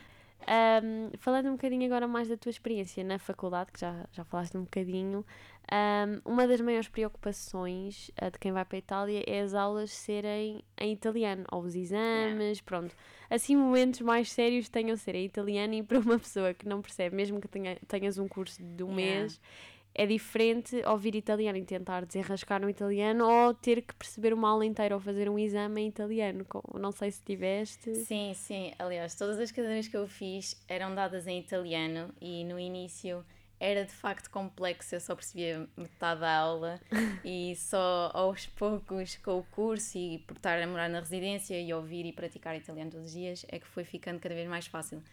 Ahm, 0.47 1.11
falando 1.19 1.47
um 1.49 1.51
bocadinho 1.51 1.85
agora 1.85 2.07
mais 2.07 2.27
da 2.27 2.35
tua 2.37 2.49
experiência 2.49 3.03
na 3.03 3.19
faculdade, 3.19 3.71
que 3.71 3.79
já, 3.79 4.05
já 4.11 4.23
falaste 4.23 4.57
um 4.57 4.61
bocadinho, 4.63 5.23
ahm, 5.71 6.19
uma 6.25 6.47
das 6.47 6.59
maiores 6.61 6.87
preocupações 6.87 8.09
ah, 8.19 8.29
de 8.29 8.39
quem 8.39 8.51
vai 8.51 8.65
para 8.65 8.77
a 8.77 8.79
Itália 8.79 9.23
é 9.27 9.41
as 9.41 9.53
aulas 9.53 9.91
serem 9.91 10.63
em 10.79 10.91
italiano, 10.91 11.43
ou 11.51 11.61
os 11.63 11.75
exames, 11.75 12.61
pronto. 12.61 12.95
Assim, 13.29 13.55
momentos 13.55 14.01
mais 14.01 14.31
sérios 14.31 14.69
tenham 14.69 14.95
ser 14.97 15.13
em 15.15 15.25
italiano 15.25 15.73
e 15.75 15.83
para 15.83 15.99
uma 15.99 16.17
pessoa 16.17 16.53
que 16.53 16.67
não 16.67 16.81
percebe, 16.81 17.15
mesmo 17.15 17.39
que 17.39 17.47
tenha, 17.47 17.75
tenhas 17.87 18.17
um 18.17 18.27
curso 18.27 18.61
de 18.63 18.83
um 18.83 18.89
Yeah. 18.95 18.95
mês, 18.95 19.41
é 19.99 20.05
diferente 20.05 20.81
ouvir 20.87 21.13
italiano 21.13 21.57
e 21.57 21.65
tentar 21.65 22.05
desenrascar 22.05 22.61
no 22.61 22.69
italiano 22.69 23.29
ou 23.29 23.53
ter 23.53 23.81
que 23.81 23.93
perceber 23.93 24.33
uma 24.33 24.49
aula 24.49 24.65
inteira 24.65 24.95
ou 24.95 25.01
fazer 25.01 25.29
um 25.29 25.37
exame 25.37 25.81
em 25.81 25.87
italiano. 25.89 26.45
Não 26.75 26.89
sei 26.93 27.11
se 27.11 27.21
tiveste. 27.21 27.93
Sim, 28.05 28.31
sim. 28.33 28.71
Aliás, 28.79 29.13
todas 29.15 29.37
as 29.37 29.51
cadeiras 29.51 29.89
que 29.89 29.97
eu 29.97 30.07
fiz 30.07 30.55
eram 30.69 30.95
dadas 30.95 31.27
em 31.27 31.37
italiano 31.37 32.13
e 32.21 32.45
no 32.45 32.57
início 32.57 33.25
era 33.59 33.83
de 33.83 33.91
facto 33.91 34.29
complexo, 34.29 34.95
eu 34.95 35.01
só 35.01 35.13
percebia 35.13 35.67
metade 35.75 36.21
da 36.21 36.33
aula 36.33 36.79
e 37.25 37.53
só 37.57 38.09
aos 38.13 38.45
poucos 38.45 39.17
com 39.17 39.39
o 39.39 39.43
curso 39.51 39.97
e 39.97 40.19
por 40.19 40.37
estar 40.37 40.63
a 40.63 40.65
morar 40.65 40.87
na 40.87 41.01
residência 41.01 41.59
e 41.61 41.73
ouvir 41.73 42.05
e 42.05 42.13
praticar 42.13 42.55
italiano 42.55 42.89
todos 42.89 43.07
os 43.07 43.11
dias 43.11 43.45
é 43.49 43.59
que 43.59 43.67
foi 43.67 43.83
ficando 43.83 44.17
cada 44.21 44.33
vez 44.33 44.47
mais 44.47 44.65
fácil. 44.65 45.03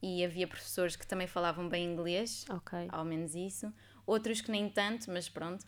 E 0.00 0.24
havia 0.24 0.46
professores 0.46 0.94
que 0.94 1.04
também 1.04 1.26
falavam 1.26 1.68
bem 1.68 1.84
inglês, 1.84 2.44
Ok. 2.48 2.86
ao 2.92 3.04
menos 3.04 3.34
isso. 3.34 3.72
Outros 4.08 4.40
que 4.40 4.50
nem 4.50 4.68
tanto, 4.70 5.10
mas 5.10 5.28
pronto, 5.28 5.64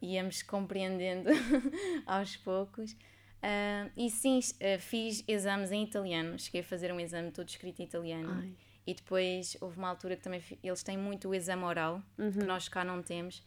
íamos 0.00 0.42
compreendendo 0.42 1.28
aos 2.06 2.36
poucos. 2.36 2.96
Ah, 3.42 3.88
e 3.96 4.08
sim, 4.08 4.38
ah, 4.62 4.78
fiz 4.78 5.24
exames 5.26 5.72
em 5.72 5.82
italiano. 5.82 6.38
Cheguei 6.38 6.60
a 6.60 6.64
fazer 6.64 6.92
um 6.92 7.00
exame 7.00 7.32
todo 7.32 7.48
escrito 7.48 7.80
em 7.80 7.84
italiano. 7.84 8.30
Ai. 8.42 8.52
E 8.86 8.94
depois 8.94 9.56
houve 9.60 9.76
uma 9.76 9.88
altura 9.88 10.16
que 10.16 10.22
também 10.22 10.40
eles 10.62 10.82
têm 10.82 10.96
muito 10.96 11.28
o 11.28 11.34
exame 11.34 11.64
oral, 11.64 12.00
Uhum. 12.16 12.30
que 12.32 12.44
nós 12.44 12.68
cá 12.68 12.84
não 12.84 13.02
temos. 13.02 13.42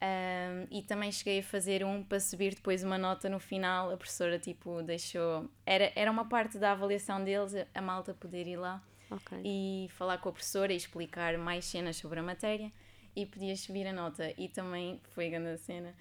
Ah, 0.00 0.66
e 0.70 0.82
também 0.82 1.12
cheguei 1.12 1.40
a 1.40 1.42
fazer 1.42 1.84
um 1.84 2.02
para 2.02 2.20
subir 2.20 2.54
depois 2.54 2.82
uma 2.82 2.96
nota 2.96 3.28
no 3.28 3.38
final. 3.38 3.90
A 3.90 3.96
professora 3.98 4.38
tipo 4.38 4.82
deixou. 4.82 5.50
Era, 5.66 5.92
era 5.94 6.10
uma 6.10 6.24
parte 6.26 6.56
da 6.58 6.72
avaliação 6.72 7.22
deles, 7.22 7.52
a 7.74 7.80
malta 7.82 8.14
poder 8.14 8.46
ir 8.46 8.56
lá. 8.56 8.82
Ok. 9.10 9.38
e 9.44 9.86
falar 9.90 10.16
com 10.18 10.30
a 10.30 10.32
professora 10.32 10.72
e 10.72 10.76
explicar 10.76 11.36
mais 11.36 11.66
cenas 11.66 11.96
sobre 11.96 12.18
a 12.18 12.22
matéria 12.22 12.72
e 13.16 13.26
podias 13.26 13.60
subir 13.60 13.86
a 13.86 13.92
nota. 13.92 14.32
E 14.36 14.48
também 14.48 15.00
foi 15.10 15.26
a 15.28 15.30
grande 15.38 15.58
cena 15.60 15.94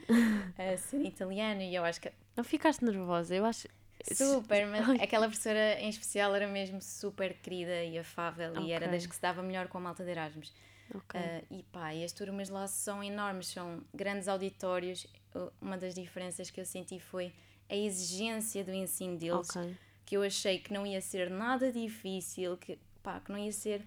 a 0.58 0.76
ser 0.78 1.02
italiano 1.02 1.62
e 1.62 1.74
eu 1.76 1.84
acho 1.84 2.02
que 2.02 2.12
Não 2.36 2.44
ficaste 2.44 2.84
nervosa? 2.84 3.36
Eu 3.36 3.46
acho. 3.46 3.68
super, 4.14 4.68
mas 4.68 4.88
Ai. 4.90 4.98
aquela 5.02 5.28
professora 5.28 5.80
em 5.80 5.90
especial 5.90 6.36
era 6.36 6.48
mesmo 6.48 6.82
super 6.82 7.34
querida 7.36 7.84
e 7.84 7.98
afável 7.98 8.60
e 8.62 8.72
era 8.72 8.88
das 8.88 9.06
que 9.06 9.16
se 9.16 9.22
dava 9.22 9.42
melhor 9.44 9.68
com 9.68 9.78
a 9.78 9.82
malta 9.82 10.04
de 10.04 10.10
Erasmus. 10.12 10.52
Ok. 10.94 11.20
Ah, 11.20 11.42
e 11.50 11.64
pá, 11.64 11.94
e 11.94 12.04
as 12.04 12.12
turmas 12.12 12.50
lá 12.50 12.68
são 12.68 13.04
enormes, 13.04 13.48
são 13.48 13.82
grandes 13.94 14.28
auditórios. 14.28 15.06
Uh, 15.34 15.52
Uma 15.62 15.78
das 15.78 15.96
diferenças 15.96 16.52
que 16.52 16.60
eu 16.62 16.66
senti 16.66 17.00
foi 17.00 17.34
a 17.70 17.76
exigência 17.76 18.64
do 18.64 18.72
ensino 18.74 19.18
deles, 19.18 19.50
ok. 19.56 19.76
que 20.06 20.16
eu 20.18 20.22
achei 20.22 20.60
que 20.60 20.72
não 20.74 20.86
ia 20.86 21.02
ser 21.02 21.30
nada 21.30 21.72
difícil, 21.72 22.58
que, 22.58 22.78
pá, 23.02 23.20
que 23.20 23.32
não 23.32 23.40
ia 23.40 23.52
ser 23.52 23.82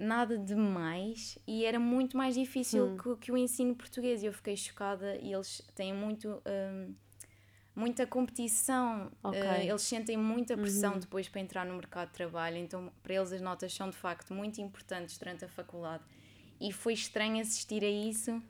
nada 0.00 0.36
demais 0.38 1.38
e 1.46 1.64
era 1.64 1.78
muito 1.78 2.16
mais 2.16 2.34
difícil 2.34 2.86
Hum. 2.86 2.96
que, 2.96 3.16
que 3.26 3.32
o 3.32 3.36
ensino 3.36 3.74
português. 3.74 4.22
E 4.22 4.26
eu 4.26 4.32
fiquei 4.32 4.56
chocada 4.56 5.16
e 5.16 5.32
eles 5.32 5.62
têm 5.74 5.92
muito. 5.94 6.42
hum, 6.46 6.94
muita 7.74 8.06
competição, 8.06 9.10
Ok. 9.22 9.40
Uh, 9.40 9.62
eles 9.70 9.82
sentem 9.82 10.16
muita 10.16 10.56
pressão 10.56 10.94
Uhum. 10.94 10.98
depois 10.98 11.28
para 11.28 11.40
entrar 11.40 11.64
no 11.64 11.74
mercado 11.74 12.08
de 12.08 12.14
trabalho, 12.14 12.56
então 12.58 12.92
para 13.02 13.14
eles 13.14 13.32
as 13.32 13.40
notas 13.40 13.72
são 13.72 13.88
de 13.88 13.96
facto 13.96 14.34
muito 14.34 14.60
importantes 14.60 15.16
durante 15.16 15.44
a 15.44 15.48
faculdade 15.48 16.02
e 16.60 16.72
foi 16.72 16.92
estranho 16.94 17.40
assistir 17.40 17.82
a 17.84 17.88
isso, 17.88 18.42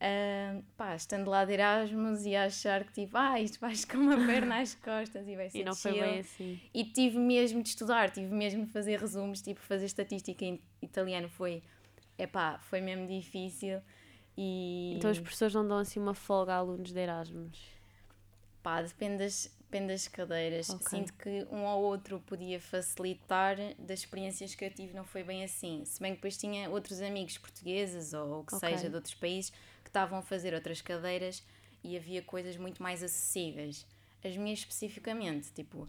uh, 0.00 0.64
pá, 0.76 0.94
estando 0.94 1.28
lá 1.28 1.44
de 1.44 1.52
Erasmus 1.52 2.24
e 2.24 2.34
a 2.34 2.44
achar 2.44 2.84
que 2.84 2.92
tipo, 2.92 3.16
ah, 3.16 3.40
isto 3.40 3.60
vais 3.60 3.84
com 3.84 3.98
uma 3.98 4.16
perna 4.26 4.60
às 4.60 4.74
costas 4.82 5.28
e 5.28 5.36
vai 5.36 5.50
ser 5.50 5.60
E 5.60 5.64
não 5.64 5.74
foi 5.74 5.92
bem 5.92 6.20
assim. 6.20 6.60
E 6.72 6.84
tive 6.84 7.18
mesmo 7.18 7.62
de 7.62 7.68
estudar, 7.68 8.10
tive 8.10 8.34
mesmo 8.34 8.64
de 8.64 8.72
fazer 8.72 8.98
resumos, 8.98 9.42
tipo, 9.42 9.60
fazer 9.60 9.86
estatística 9.86 10.44
em 10.44 10.60
italiano 10.80 11.28
foi, 11.28 11.62
epá, 12.18 12.58
foi 12.58 12.80
mesmo 12.80 13.06
difícil 13.06 13.80
e... 14.36 14.94
Então 14.96 15.10
os 15.10 15.18
professores 15.18 15.54
não 15.54 15.66
dão 15.66 15.78
assim 15.78 16.00
uma 16.00 16.14
folga 16.14 16.54
a 16.54 16.56
alunos 16.56 16.92
de 16.92 16.98
Erasmus. 16.98 17.58
Pá, 18.62 18.82
depende 18.82 19.18
das, 19.18 19.54
depende 19.70 19.92
das 19.92 20.08
cadeiras. 20.08 20.68
Ok. 20.68 20.86
Sinto 20.88 21.14
que 21.14 21.46
um 21.50 21.64
ou 21.64 21.82
outro 21.84 22.20
podia 22.26 22.60
facilitar, 22.60 23.56
das 23.78 24.00
experiências 24.00 24.54
que 24.54 24.64
eu 24.64 24.70
tive 24.70 24.92
não 24.92 25.04
foi 25.04 25.22
bem 25.22 25.44
assim. 25.44 25.84
Se 25.84 26.00
bem 26.00 26.12
que 26.12 26.16
depois 26.16 26.36
tinha 26.36 26.68
outros 26.68 27.00
amigos 27.00 27.38
portugueses 27.38 28.12
ou 28.12 28.40
o 28.40 28.44
que 28.44 28.54
Ok. 28.56 28.68
seja 28.68 28.90
de 28.90 28.96
outros 28.96 29.14
países 29.14 29.50
que 29.82 29.88
estavam 29.88 30.18
a 30.18 30.22
fazer 30.22 30.52
outras 30.54 30.82
cadeiras 30.82 31.44
e 31.84 31.96
havia 31.96 32.20
coisas 32.20 32.56
muito 32.56 32.82
mais 32.82 33.02
acessíveis. 33.02 33.86
As 34.22 34.36
minhas 34.36 34.58
especificamente, 34.58 35.50
tipo, 35.52 35.88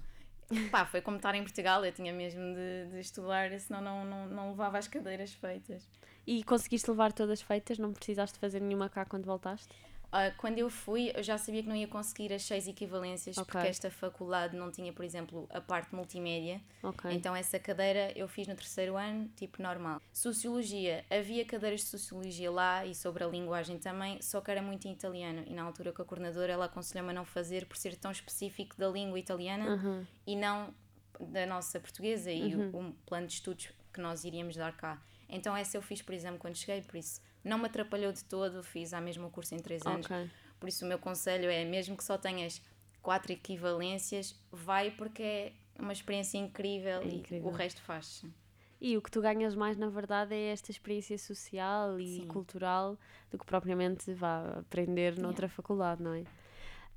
pá, 0.70 0.86
foi 0.86 1.02
como 1.02 1.18
estar 1.18 1.34
em 1.36 1.42
Portugal, 1.44 1.84
eu 1.84 1.92
tinha 1.92 2.14
mesmo 2.14 2.54
de, 2.54 2.92
de 2.92 3.00
estudar, 3.00 3.60
senão 3.60 3.82
não, 3.82 4.06
não, 4.06 4.26
não 4.28 4.50
levava 4.52 4.78
as 4.78 4.88
cadeiras 4.88 5.34
feitas. 5.34 5.90
E 6.26 6.44
conseguiste 6.44 6.90
levar 6.90 7.12
todas 7.12 7.42
feitas? 7.42 7.80
Não 7.80 7.92
precisaste 7.92 8.38
fazer 8.38 8.62
nenhuma 8.62 8.88
cá 8.88 9.04
quando 9.06 9.26
voltaste? 9.26 9.74
Ah, 10.12 10.30
quando 10.38 10.58
eu 10.58 10.70
fui, 10.70 11.12
eu 11.16 11.24
já 11.24 11.38
sabia 11.38 11.64
que 11.64 11.70
não 11.70 11.76
ia 11.76 11.88
conseguir 11.88 12.34
as 12.34 12.44
seis 12.44 12.68
equivalências, 12.68 13.38
Ok. 13.38 13.52
porque 13.54 13.68
esta 13.68 13.90
faculdade 13.90 14.58
não 14.58 14.70
tinha, 14.70 14.92
por 14.92 15.06
exemplo, 15.06 15.48
a 15.50 15.62
parte 15.62 15.96
multimédia. 15.96 16.62
Ok. 16.84 17.10
Então, 17.12 17.34
essa 17.36 17.58
cadeira 17.58 18.12
eu 18.16 18.28
fiz 18.28 18.46
no 18.48 18.56
terceiro 18.56 18.98
ano, 18.98 19.30
tipo 19.38 19.62
normal. 19.64 20.02
Sociologia, 20.12 21.06
havia 21.10 21.46
cadeiras 21.46 21.82
de 21.82 21.86
sociologia 21.88 22.52
lá 22.52 22.86
e 22.86 22.94
sobre 22.94 23.24
a 23.24 23.28
linguagem 23.28 23.78
também, 23.78 24.22
só 24.22 24.42
que 24.42 24.50
era 24.52 24.62
muito 24.62 24.88
em 24.88 24.92
italiano. 24.92 25.44
E 25.48 25.54
na 25.54 25.64
altura 25.64 25.94
com 25.94 26.02
a 26.02 26.06
coordenadora, 26.06 26.52
ela 26.52 26.66
aconselhou-me 26.66 27.12
a 27.12 27.14
não 27.14 27.24
fazer 27.26 27.66
por 27.66 27.78
ser 27.78 27.96
tão 27.96 28.12
específico 28.12 28.76
da 28.78 28.90
língua 28.90 29.18
italiana 29.20 29.76
Uhum. 29.76 30.06
e 30.28 30.36
não 30.36 30.74
da 31.20 31.46
nossa 31.46 31.80
portuguesa 31.80 32.32
e 32.32 32.56
o, 32.56 32.76
o 32.76 32.94
plano 33.06 33.28
de 33.28 33.34
estudos 33.34 33.70
que 33.94 34.02
nós 34.02 34.24
iríamos 34.24 34.56
dar 34.56 34.76
cá. 34.76 35.02
Então, 35.30 35.56
essa 35.56 35.78
eu 35.78 35.82
fiz, 35.82 36.02
por 36.02 36.14
exemplo, 36.14 36.40
quando 36.40 36.56
cheguei, 36.56 36.82
por 36.82 36.98
isso 36.98 37.22
não 37.44 37.58
me 37.58 37.66
atrapalhou 37.66 38.12
de 38.12 38.24
todo, 38.24 38.64
fiz 38.64 38.94
a 38.94 39.02
mesma 39.02 39.30
curso 39.30 39.56
em 39.56 39.60
três 39.60 39.86
anos. 39.86 40.06
Ok. 40.06 40.30
Por 40.60 40.70
isso, 40.70 40.86
o 40.86 40.88
meu 40.88 41.00
conselho 41.00 41.50
é: 41.50 41.66
mesmo 41.66 41.98
que 41.98 42.04
só 42.04 42.18
tenhas 42.18 42.62
quatro 43.02 43.32
equivalências, 43.32 44.36
vai 44.52 44.92
porque 44.92 45.24
é 45.24 45.54
uma 45.82 45.94
experiência 45.94 46.38
incrível, 46.38 47.02
É 47.02 47.06
e 47.06 47.16
incrível. 47.16 47.48
o 47.48 47.52
resto 47.52 47.82
faz-se. 47.82 48.32
E 48.80 48.98
o 48.98 49.02
que 49.02 49.12
tu 49.12 49.22
ganhas 49.22 49.54
mais, 49.54 49.78
na 49.78 49.90
verdade, 49.90 50.34
é 50.34 50.52
esta 50.52 50.72
experiência 50.72 51.16
social 51.18 52.00
e 52.00 52.22
Sim. 52.22 52.28
cultural 52.28 52.98
do 53.30 53.38
que 53.38 53.46
propriamente 53.46 54.12
vá 54.14 54.58
aprender 54.60 55.16
noutra 55.20 55.48
faculdade, 55.48 56.02
não 56.02 56.14
é? 56.16 56.24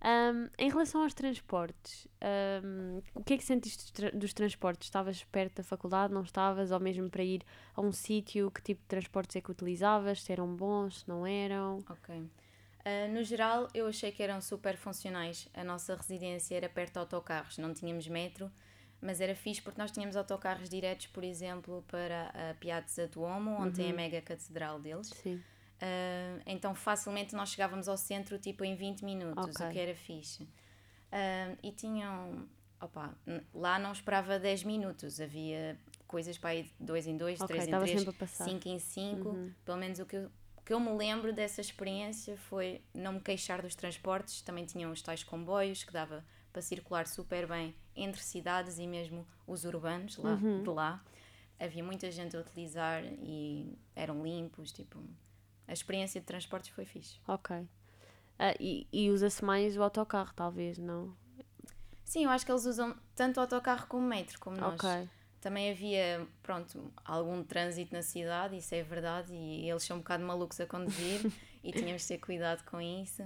Ahm, 0.06 0.50
em 0.58 0.68
relação 0.68 1.02
aos 1.02 1.14
transportes, 1.14 2.06
ahm, 2.20 3.00
o 3.14 3.24
que 3.24 3.32
é 3.34 3.38
que 3.38 3.44
sentiste 3.44 3.84
dos 3.84 3.90
tra- 3.90 4.10
dos 4.10 4.34
transportes? 4.34 4.86
Estavas 4.86 5.24
perto 5.24 5.56
da 5.56 5.62
faculdade, 5.62 6.12
não 6.12 6.20
estavas? 6.22 6.70
Ou 6.70 6.78
mesmo 6.78 7.08
para 7.08 7.24
ir 7.24 7.42
a 7.74 7.80
um 7.80 7.90
sítio, 7.90 8.50
que 8.50 8.60
tipo 8.60 8.82
de 8.82 8.86
transportes 8.88 9.34
é 9.36 9.40
que 9.40 9.50
utilizavas? 9.50 10.22
Se 10.22 10.30
eram 10.30 10.54
bons, 10.54 11.00
se 11.00 11.08
não 11.08 11.26
eram? 11.26 11.78
Ok. 11.88 12.22
Ah, 12.84 13.08
no 13.08 13.22
geral, 13.22 13.66
eu 13.72 13.86
achei 13.86 14.12
que 14.12 14.22
eram 14.22 14.42
super 14.42 14.76
funcionais. 14.76 15.48
A 15.54 15.64
nossa 15.64 15.96
residência 15.96 16.54
era 16.54 16.68
perto 16.68 16.92
de 16.92 16.98
autocarros, 16.98 17.56
não 17.56 17.72
tínhamos 17.72 18.06
metro, 18.06 18.52
mas 19.00 19.22
era 19.22 19.34
fixe 19.34 19.62
porque 19.62 19.80
nós 19.80 19.90
tínhamos 19.90 20.16
autocarros 20.16 20.68
diretos, 20.68 21.06
por 21.06 21.24
exemplo, 21.24 21.82
para 21.88 22.26
a 22.50 22.54
Piazza 22.60 23.08
Duomo, 23.08 23.52
onde 23.52 23.72
tem 23.72 23.90
a 23.90 23.94
mega 23.94 24.20
catedral 24.20 24.78
deles. 24.78 25.08
Sim. 25.08 25.42
Ah, 25.86 26.40
então 26.46 26.74
facilmente 26.74 27.34
nós 27.34 27.50
chegávamos 27.50 27.88
ao 27.88 27.96
centro 27.98 28.38
tipo 28.38 28.64
em 28.64 28.74
20 28.74 29.04
minutos, 29.04 29.54
Ok. 29.56 29.66
o 29.66 29.70
que 29.70 29.78
era 29.78 29.94
fixe. 29.94 30.48
Ah, 31.12 31.54
e 31.62 31.70
tinham. 31.72 32.48
Opa, 32.80 33.14
lá 33.54 33.78
não 33.78 33.92
esperava 33.92 34.38
10 34.38 34.64
minutos, 34.64 35.20
havia 35.20 35.78
coisas 36.06 36.36
para 36.36 36.54
ir 36.54 36.64
de 36.64 36.72
2 36.80 37.06
em 37.06 37.16
2, 37.16 37.40
Ok, 37.40 37.48
3 37.48 37.62
em 37.62 37.66
estava 37.66 37.84
3, 37.84 38.00
sempre 38.00 38.14
a 38.14 38.18
passar. 38.18 38.44
5 38.44 38.68
em 38.68 38.78
5. 38.78 39.28
Uhum. 39.28 39.52
Pelo 39.64 39.78
menos 39.78 39.98
o 40.00 40.06
que 40.06 40.16
eu, 40.16 40.30
que 40.64 40.72
eu 40.72 40.80
me 40.80 40.90
lembro 40.90 41.32
dessa 41.32 41.60
experiência 41.62 42.36
foi 42.36 42.82
não 42.92 43.14
me 43.14 43.20
queixar 43.20 43.62
dos 43.62 43.74
transportes. 43.74 44.42
Também 44.42 44.64
tinham 44.66 44.90
os 44.92 45.00
tais 45.00 45.22
comboios 45.24 45.82
que 45.82 45.92
dava 45.92 46.24
para 46.52 46.60
circular 46.60 47.06
super 47.06 47.46
bem 47.46 47.74
entre 47.96 48.20
cidades 48.22 48.78
e 48.78 48.86
mesmo 48.86 49.26
os 49.46 49.64
urbanos 49.64 50.16
lá, 50.18 50.32
Uhum. 50.34 50.62
de 50.62 50.68
lá. 50.68 51.02
Havia 51.58 51.82
muita 51.84 52.10
gente 52.10 52.36
a 52.36 52.40
utilizar 52.40 53.02
e 53.04 53.78
eram 53.96 54.22
limpos, 54.22 54.72
tipo, 54.72 54.98
a 55.66 55.72
experiência 55.72 56.20
de 56.20 56.26
transportes 56.26 56.70
foi 56.70 56.84
fixe. 56.84 57.18
Ok. 57.26 57.66
Ah, 58.38 58.54
e 58.58 58.86
e 58.92 59.10
usa-se 59.10 59.44
mais 59.44 59.76
o 59.76 59.82
autocarro, 59.82 60.32
talvez, 60.34 60.78
não? 60.78 61.16
Sim, 62.04 62.24
eu 62.24 62.30
acho 62.30 62.44
que 62.44 62.52
eles 62.52 62.64
usam 62.66 62.94
tanto 63.14 63.38
o 63.38 63.40
autocarro 63.40 63.86
como 63.86 64.04
o 64.04 64.08
metro, 64.08 64.38
como 64.38 64.56
nós. 64.56 64.74
Ok. 64.74 65.08
Também 65.40 65.70
havia, 65.70 66.26
pronto, 66.42 66.92
algum 67.04 67.42
trânsito 67.44 67.92
na 67.94 68.02
cidade, 68.02 68.56
isso 68.56 68.74
é 68.74 68.82
verdade, 68.82 69.34
e 69.34 69.68
eles 69.68 69.82
são 69.82 69.96
um 69.98 70.00
bocado 70.00 70.24
malucos 70.24 70.58
a 70.60 70.66
conduzir 70.66 71.20
e 71.62 71.70
tínhamos 71.72 72.02
de 72.02 72.08
ter 72.08 72.18
cuidado 72.18 72.64
com 72.64 72.80
isso. 72.80 73.22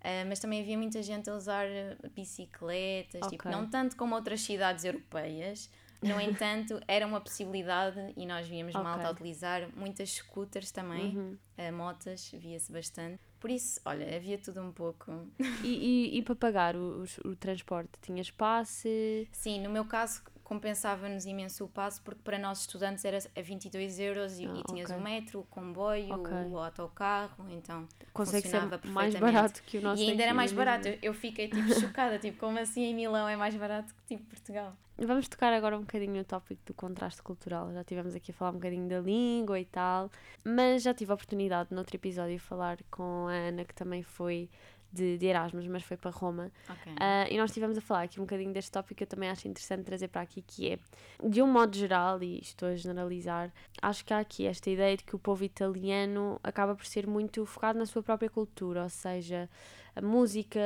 Ah, 0.00 0.24
mas 0.26 0.38
também 0.38 0.60
havia 0.62 0.78
muita 0.78 1.02
gente 1.02 1.28
a 1.28 1.34
usar 1.34 1.66
bicicletas, 2.14 3.26
tipo, 3.26 3.44
Ok. 3.44 3.50
não 3.50 3.68
tanto 3.68 3.96
como 3.96 4.14
outras 4.14 4.40
cidades 4.40 4.84
europeias. 4.84 5.70
No 6.02 6.20
entanto, 6.20 6.80
era 6.86 7.06
uma 7.06 7.20
possibilidade 7.20 7.98
e 8.16 8.24
nós 8.24 8.46
víamos 8.46 8.74
Ok. 8.74 8.84
malta 8.84 9.08
a 9.08 9.10
utilizar. 9.10 9.68
Muitas 9.76 10.10
scooters 10.10 10.70
também, 10.70 11.16
Uhum. 11.16 11.36
ah, 11.56 11.72
motas, 11.72 12.30
via-se 12.32 12.70
bastante. 12.72 13.18
Por 13.40 13.50
isso, 13.50 13.80
olha, 13.84 14.16
havia 14.16 14.38
tudo 14.38 14.60
um 14.62 14.72
pouco. 14.72 15.26
E, 15.62 15.66
e, 16.14 16.18
e 16.18 16.22
para 16.22 16.34
pagar 16.36 16.76
o, 16.76 17.02
os- 17.02 17.18
o 17.18 17.34
transporte? 17.36 17.90
Tinhas 18.00 18.30
passe? 18.30 19.28
Sim, 19.32 19.60
no 19.60 19.70
meu 19.70 19.84
caso 19.84 20.22
compensava-nos 20.48 21.26
imenso 21.26 21.64
o 21.64 21.68
passo 21.68 22.00
porque 22.02 22.22
para 22.24 22.38
nós 22.38 22.60
estudantes 22.60 23.04
era 23.04 23.18
a 23.36 23.42
22 23.42 23.98
euros 24.00 24.38
e, 24.38 24.46
Ah, 24.46 24.54
e 24.56 24.62
tinhas 24.64 24.90
o 24.90 24.98
metro, 24.98 25.40
o 25.40 25.44
comboio, 25.44 26.10
Ok. 26.14 26.32
o 26.50 26.58
autocarro, 26.58 27.44
então 27.50 27.86
Consegue 28.14 28.48
ser 28.48 28.58
funcionava 28.60 28.80
mais 28.88 29.12
perfeitamente. 29.12 29.34
barato 29.36 29.62
que 29.64 29.78
o 29.78 29.82
nosso 29.82 30.02
E 30.02 30.10
ainda 30.10 30.22
era 30.22 30.32
mais 30.34 30.50
barato, 30.52 30.88
eu 31.02 31.12
fiquei 31.12 31.48
tipo 31.48 31.68
chocada, 31.78 32.18
tipo, 32.18 32.38
como 32.38 32.58
assim 32.58 32.82
em 32.84 32.94
Milão 32.94 33.28
é 33.28 33.36
mais 33.36 33.54
barato 33.54 33.94
que 33.94 34.16
tipo 34.16 34.24
Portugal? 34.30 34.74
Vamos 35.00 35.28
tocar 35.28 35.52
agora 35.52 35.76
um 35.76 35.82
bocadinho 35.82 36.14
no 36.16 36.24
tópico 36.24 36.60
do 36.66 36.74
contraste 36.74 37.22
cultural. 37.22 37.72
Já 37.72 37.84
tivemos 37.84 38.16
aqui 38.16 38.32
a 38.32 38.34
falar 38.34 38.50
um 38.50 38.54
bocadinho 38.54 38.88
da 38.88 38.98
língua 38.98 39.60
e 39.60 39.64
tal, 39.64 40.10
mas 40.44 40.82
já 40.82 40.92
tive 40.92 41.12
a 41.12 41.14
oportunidade 41.14 41.72
noutro 41.72 41.94
episódio 41.94 42.32
de 42.32 42.40
falar 42.40 42.78
com 42.90 43.28
a 43.28 43.32
Ana, 43.32 43.64
que 43.64 43.74
também 43.74 44.02
foi 44.02 44.50
de, 44.92 45.18
de 45.18 45.26
Erasmus, 45.26 45.66
mas 45.66 45.82
foi 45.82 45.96
para 45.96 46.10
Roma. 46.10 46.50
Ok. 46.68 46.92
Ah, 46.98 47.26
e 47.30 47.36
nós 47.36 47.50
estivemos 47.50 47.76
a 47.76 47.80
falar 47.80 48.02
aqui 48.02 48.18
um 48.20 48.24
bocadinho 48.24 48.52
deste 48.52 48.70
tópico 48.70 48.96
que 48.98 49.04
eu 49.04 49.06
também 49.06 49.28
acho 49.28 49.46
interessante 49.46 49.84
trazer 49.84 50.08
para 50.08 50.22
aqui, 50.22 50.42
que 50.42 50.72
é, 50.72 50.78
de 51.22 51.42
um 51.42 51.46
modo 51.46 51.76
geral, 51.76 52.22
e 52.22 52.40
estou 52.40 52.68
a 52.68 52.74
generalizar, 52.74 53.52
acho 53.82 54.04
que 54.04 54.12
há 54.12 54.18
aqui 54.18 54.46
esta 54.46 54.70
ideia 54.70 54.96
de 54.96 55.04
que 55.04 55.14
o 55.14 55.18
povo 55.18 55.44
italiano 55.44 56.40
acaba 56.42 56.74
por 56.74 56.86
ser 56.86 57.06
muito 57.06 57.44
focado 57.44 57.78
na 57.78 57.86
sua 57.86 58.02
própria 58.02 58.30
cultura, 58.30 58.82
ou 58.82 58.88
seja, 58.88 59.48
a 59.94 60.00
música, 60.00 60.60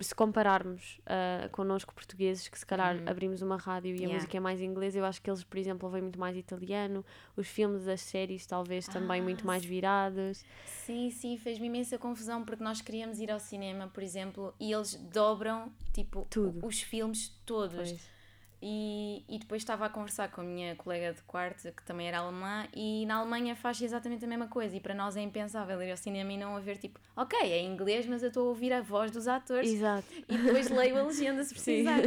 se 0.00 0.14
compararmos 0.14 1.00
uh, 1.06 1.48
connosco 1.50 1.94
portugueses, 1.94 2.48
que 2.48 2.58
se 2.58 2.66
calhar 2.66 2.96
Uhum. 2.96 3.08
abrimos 3.08 3.40
uma 3.42 3.56
rádio 3.56 3.90
e 3.90 3.94
a 3.94 4.00
Yeah. 4.00 4.14
música 4.14 4.36
é 4.36 4.40
mais 4.40 4.60
inglesa, 4.60 4.98
eu 4.98 5.04
acho 5.04 5.22
que 5.22 5.30
eles, 5.30 5.42
por 5.42 5.58
exemplo, 5.58 5.86
ouvem 5.86 6.02
muito 6.02 6.18
mais 6.20 6.36
italiano, 6.36 7.04
os 7.36 7.46
filmes, 7.48 7.88
as 7.88 8.00
séries 8.02 8.44
talvez 8.46 8.86
também 8.86 9.22
muito 9.22 9.44
Ah, 9.44 9.46
mais 9.46 9.64
virados. 9.64 10.44
Sim, 10.84 11.10
sim, 11.10 11.36
fez-me 11.38 11.66
imensa 11.66 11.96
confusão 11.98 12.44
porque 12.44 12.62
nós 12.62 12.80
queríamos 12.80 13.18
ir 13.18 13.30
ao 13.30 13.40
cinema, 13.40 13.88
por 13.88 14.02
exemplo, 14.02 14.54
e 14.60 14.72
eles 14.72 14.94
dobram 15.12 15.72
tipo 15.92 16.26
Tudo. 16.30 16.64
os 16.66 16.80
filmes 16.82 17.28
todos. 17.46 17.74
Pois. 17.76 18.15
E, 18.62 19.22
e 19.28 19.38
depois 19.38 19.62
estava 19.62 19.84
a 19.86 19.88
conversar 19.88 20.30
com 20.30 20.40
a 20.40 20.44
minha 20.44 20.74
colega 20.76 21.12
de 21.12 21.22
quarto, 21.22 21.70
que 21.72 21.82
também 21.84 22.08
era 22.08 22.18
alemã, 22.18 22.66
e 22.74 23.04
na 23.06 23.16
Alemanha 23.16 23.54
faz 23.54 23.80
exatamente 23.82 24.24
a 24.24 24.28
mesma 24.28 24.48
coisa. 24.48 24.74
E 24.76 24.80
para 24.80 24.94
nós 24.94 25.16
é 25.16 25.20
impensável 25.20 25.80
ir 25.82 25.90
ao 25.90 25.96
cinema 25.96 26.32
e 26.32 26.38
não 26.38 26.56
haver 26.56 26.78
tipo, 26.78 26.98
ok, 27.14 27.38
é 27.38 27.62
inglês, 27.62 28.06
mas 28.06 28.22
eu 28.22 28.28
estou 28.28 28.46
a 28.46 28.48
ouvir 28.48 28.72
a 28.72 28.80
voz 28.80 29.10
dos 29.10 29.28
atores 29.28 29.70
Exato. 29.70 30.06
e 30.28 30.38
depois 30.38 30.70
leio 30.70 30.96
a 30.98 31.02
legenda 31.02 31.44
se 31.44 31.52
precisar. 31.54 32.00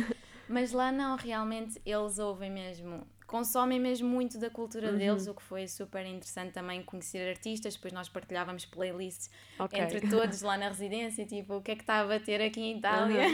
Mas 0.48 0.72
lá 0.72 0.92
não, 0.92 1.16
realmente 1.16 1.80
eles 1.86 2.18
ouvem 2.18 2.50
mesmo, 2.50 3.06
consomem 3.28 3.80
mesmo 3.80 4.10
muito 4.10 4.40
da 4.40 4.50
cultura 4.50 4.92
Uhum. 4.92 4.98
deles, 4.98 5.28
o 5.28 5.36
que 5.36 5.44
foi 5.44 5.68
super 5.68 6.04
interessante 6.08 6.52
também 6.54 6.82
conhecer 6.82 7.30
artistas. 7.30 7.76
Depois 7.76 7.94
nós 7.94 8.10
partilhávamos 8.10 8.66
playlists 8.66 9.30
Ok. 9.60 9.80
entre 9.80 10.02
todos 10.10 10.42
lá 10.42 10.58
na 10.58 10.68
residência, 10.70 11.24
tipo, 11.28 11.58
o 11.58 11.62
que 11.62 11.70
é 11.72 11.76
que 11.76 11.84
está 11.84 12.00
a 12.00 12.06
bater 12.08 12.42
aqui 12.42 12.60
em 12.60 12.80
Itália. 12.80 13.28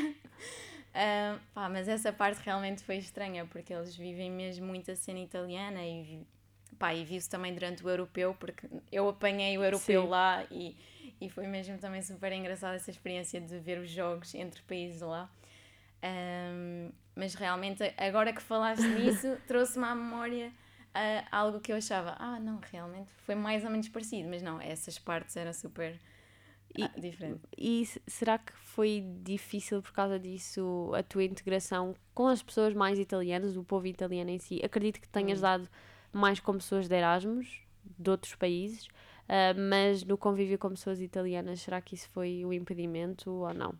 Ah, 0.97 1.37
pá, 1.53 1.67
mas 1.67 1.89
essa 1.89 2.13
parte 2.13 2.41
realmente 2.41 2.81
foi 2.81 2.95
estranha, 2.95 3.45
porque 3.45 3.73
eles 3.73 3.93
vivem 3.93 4.31
mesmo 4.31 4.65
muito 4.65 4.89
a 4.89 4.95
cena 4.95 5.19
italiana 5.19 5.83
e, 5.83 6.25
pá, 6.79 6.93
e 6.93 7.03
viu-se 7.03 7.29
também 7.29 7.53
durante 7.53 7.83
o 7.83 7.89
europeu, 7.89 8.33
porque 8.39 8.65
eu 8.89 9.09
apanhei 9.09 9.57
o 9.57 9.63
europeu 9.63 10.03
Sim. 10.03 10.07
lá 10.07 10.45
e, 10.49 10.73
e 11.19 11.29
foi 11.29 11.47
mesmo 11.47 11.77
também 11.79 12.01
super 12.01 12.31
engraçada 12.31 12.77
essa 12.77 12.89
experiência 12.89 13.41
de 13.41 13.59
ver 13.59 13.77
os 13.77 13.89
jogos 13.89 14.33
entre 14.33 14.61
países 14.61 15.01
lá. 15.01 15.29
Ahm, 16.01 16.91
mas 17.13 17.33
realmente, 17.33 17.83
agora 17.97 18.31
que 18.31 18.41
falaste 18.41 18.87
nisso, 18.95 19.37
trouxe-me 19.45 19.83
à 19.83 19.93
memória 19.93 20.49
ah, 20.93 21.25
algo 21.29 21.59
que 21.59 21.73
eu 21.73 21.75
achava, 21.75 22.15
ah, 22.17 22.39
não, 22.39 22.61
realmente 22.71 23.11
foi 23.25 23.35
mais 23.35 23.65
ou 23.65 23.69
menos 23.69 23.89
parecido, 23.89 24.29
mas 24.29 24.41
não, 24.41 24.61
essas 24.61 24.97
partes 24.97 25.35
eram 25.35 25.51
super 25.51 25.99
ah, 26.83 26.91
diferentes. 26.99 27.41
E 27.57 27.87
será 28.07 28.37
que 28.37 28.51
foi 28.53 29.03
difícil 29.23 29.81
por 29.81 29.91
causa 29.93 30.19
disso 30.19 30.91
a 30.95 31.01
tua 31.03 31.23
integração 31.23 31.95
com 32.13 32.27
as 32.27 32.41
pessoas 32.43 32.73
mais 32.73 32.99
italianas, 32.99 33.55
o 33.55 33.63
povo 33.63 33.87
italiano 33.87 34.29
em 34.29 34.39
si? 34.39 34.61
Acredito 34.63 34.99
que 35.01 35.07
tenhas 35.09 35.39
Hum. 35.39 35.41
dado 35.41 35.69
mais 36.11 36.39
com 36.39 36.53
pessoas 36.53 36.87
de 36.87 36.95
Erasmus, 36.95 37.61
de 37.97 38.09
outros 38.09 38.35
países, 38.35 38.87
ah, 39.27 39.53
mas 39.55 40.03
no 40.03 40.17
convívio 40.17 40.57
com 40.57 40.69
pessoas 40.69 40.99
italianas, 41.01 41.61
será 41.61 41.81
que 41.81 41.95
isso 41.95 42.09
foi 42.09 42.43
um 42.45 42.51
impedimento 42.53 43.29
ou 43.31 43.53
não? 43.53 43.73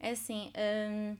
É 0.00 0.10
assim, 0.10 0.52
hum, 0.90 1.16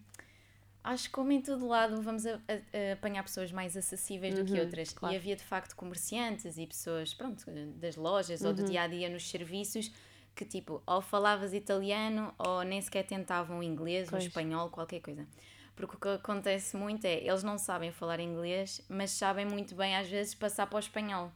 acho 0.83 1.05
que 1.05 1.11
como 1.11 1.33
em 1.33 1.41
todo 1.41 1.67
lado 1.67 2.03
vamos 2.03 2.27
a- 2.27 2.35
a- 2.35 2.91
a 2.91 2.93
apanhar 2.93 3.23
pessoas 3.23 3.51
mais 3.51 3.77
acessíveis 3.77 4.35
do 4.39 4.45
que 4.45 4.53
Uhum, 4.53 4.61
outras. 4.61 4.93
claro. 4.93 5.15
E 5.15 5.17
havia 5.17 5.37
de 5.37 5.43
facto 5.43 5.75
comerciantes 5.75 6.59
e 6.59 6.67
pessoas, 6.67 7.15
pronto, 7.15 7.43
das 7.77 7.97
lojas 7.97 8.43
ou 8.43 8.51
Uhum. 8.51 8.57
do 8.57 8.65
dia 8.65 8.83
a 8.83 8.87
dia 8.87 9.09
nos 9.09 9.29
serviços 9.31 9.91
que 10.35 10.45
tipo, 10.45 10.83
ou 10.87 11.01
falavas 11.01 11.53
italiano 11.53 12.35
ou 12.39 12.63
nem 12.63 12.81
sequer 12.81 13.05
tentavam 13.05 13.63
inglês 13.63 14.09
Pois. 14.11 14.23
ou 14.23 14.29
espanhol, 14.29 14.71
qualquer 14.71 15.01
coisa. 15.01 15.27
Porque 15.77 15.97
o 15.97 15.99
que 15.99 16.09
acontece 16.09 16.77
muito 16.77 17.05
é, 17.05 17.25
eles 17.25 17.43
não 17.43 17.59
sabem 17.59 17.91
falar 17.91 18.21
inglês, 18.21 18.81
mas 18.89 19.11
sabem 19.11 19.45
muito 19.45 19.75
bem 19.75 19.97
às 19.97 20.09
vezes 20.09 20.35
passar 20.35 20.67
para 20.67 20.77
o 20.77 20.79
espanhol. 20.79 21.33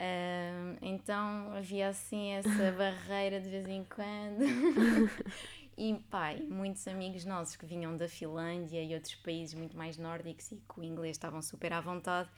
Hum, 0.00 0.76
então 0.82 1.52
havia 1.56 1.88
assim 1.88 2.32
essa 2.32 2.48
barreira 2.76 3.40
de 3.40 3.48
vez 3.48 3.66
em 3.68 3.84
quando. 3.84 4.44
E 5.76 5.90
e 5.90 6.42
muitos 6.44 6.86
amigos 6.86 7.24
nossos 7.24 7.56
que 7.56 7.66
vinham 7.66 7.96
da 7.96 8.08
Finlândia 8.08 8.80
e 8.80 8.94
outros 8.94 9.16
países 9.16 9.54
muito 9.54 9.76
mais 9.76 9.98
nórdicos 9.98 10.52
e 10.52 10.56
que 10.56 10.80
o 10.80 10.84
inglês 10.84 11.16
estavam 11.16 11.42
super 11.42 11.72
à 11.72 11.80
vontade, 11.80 12.30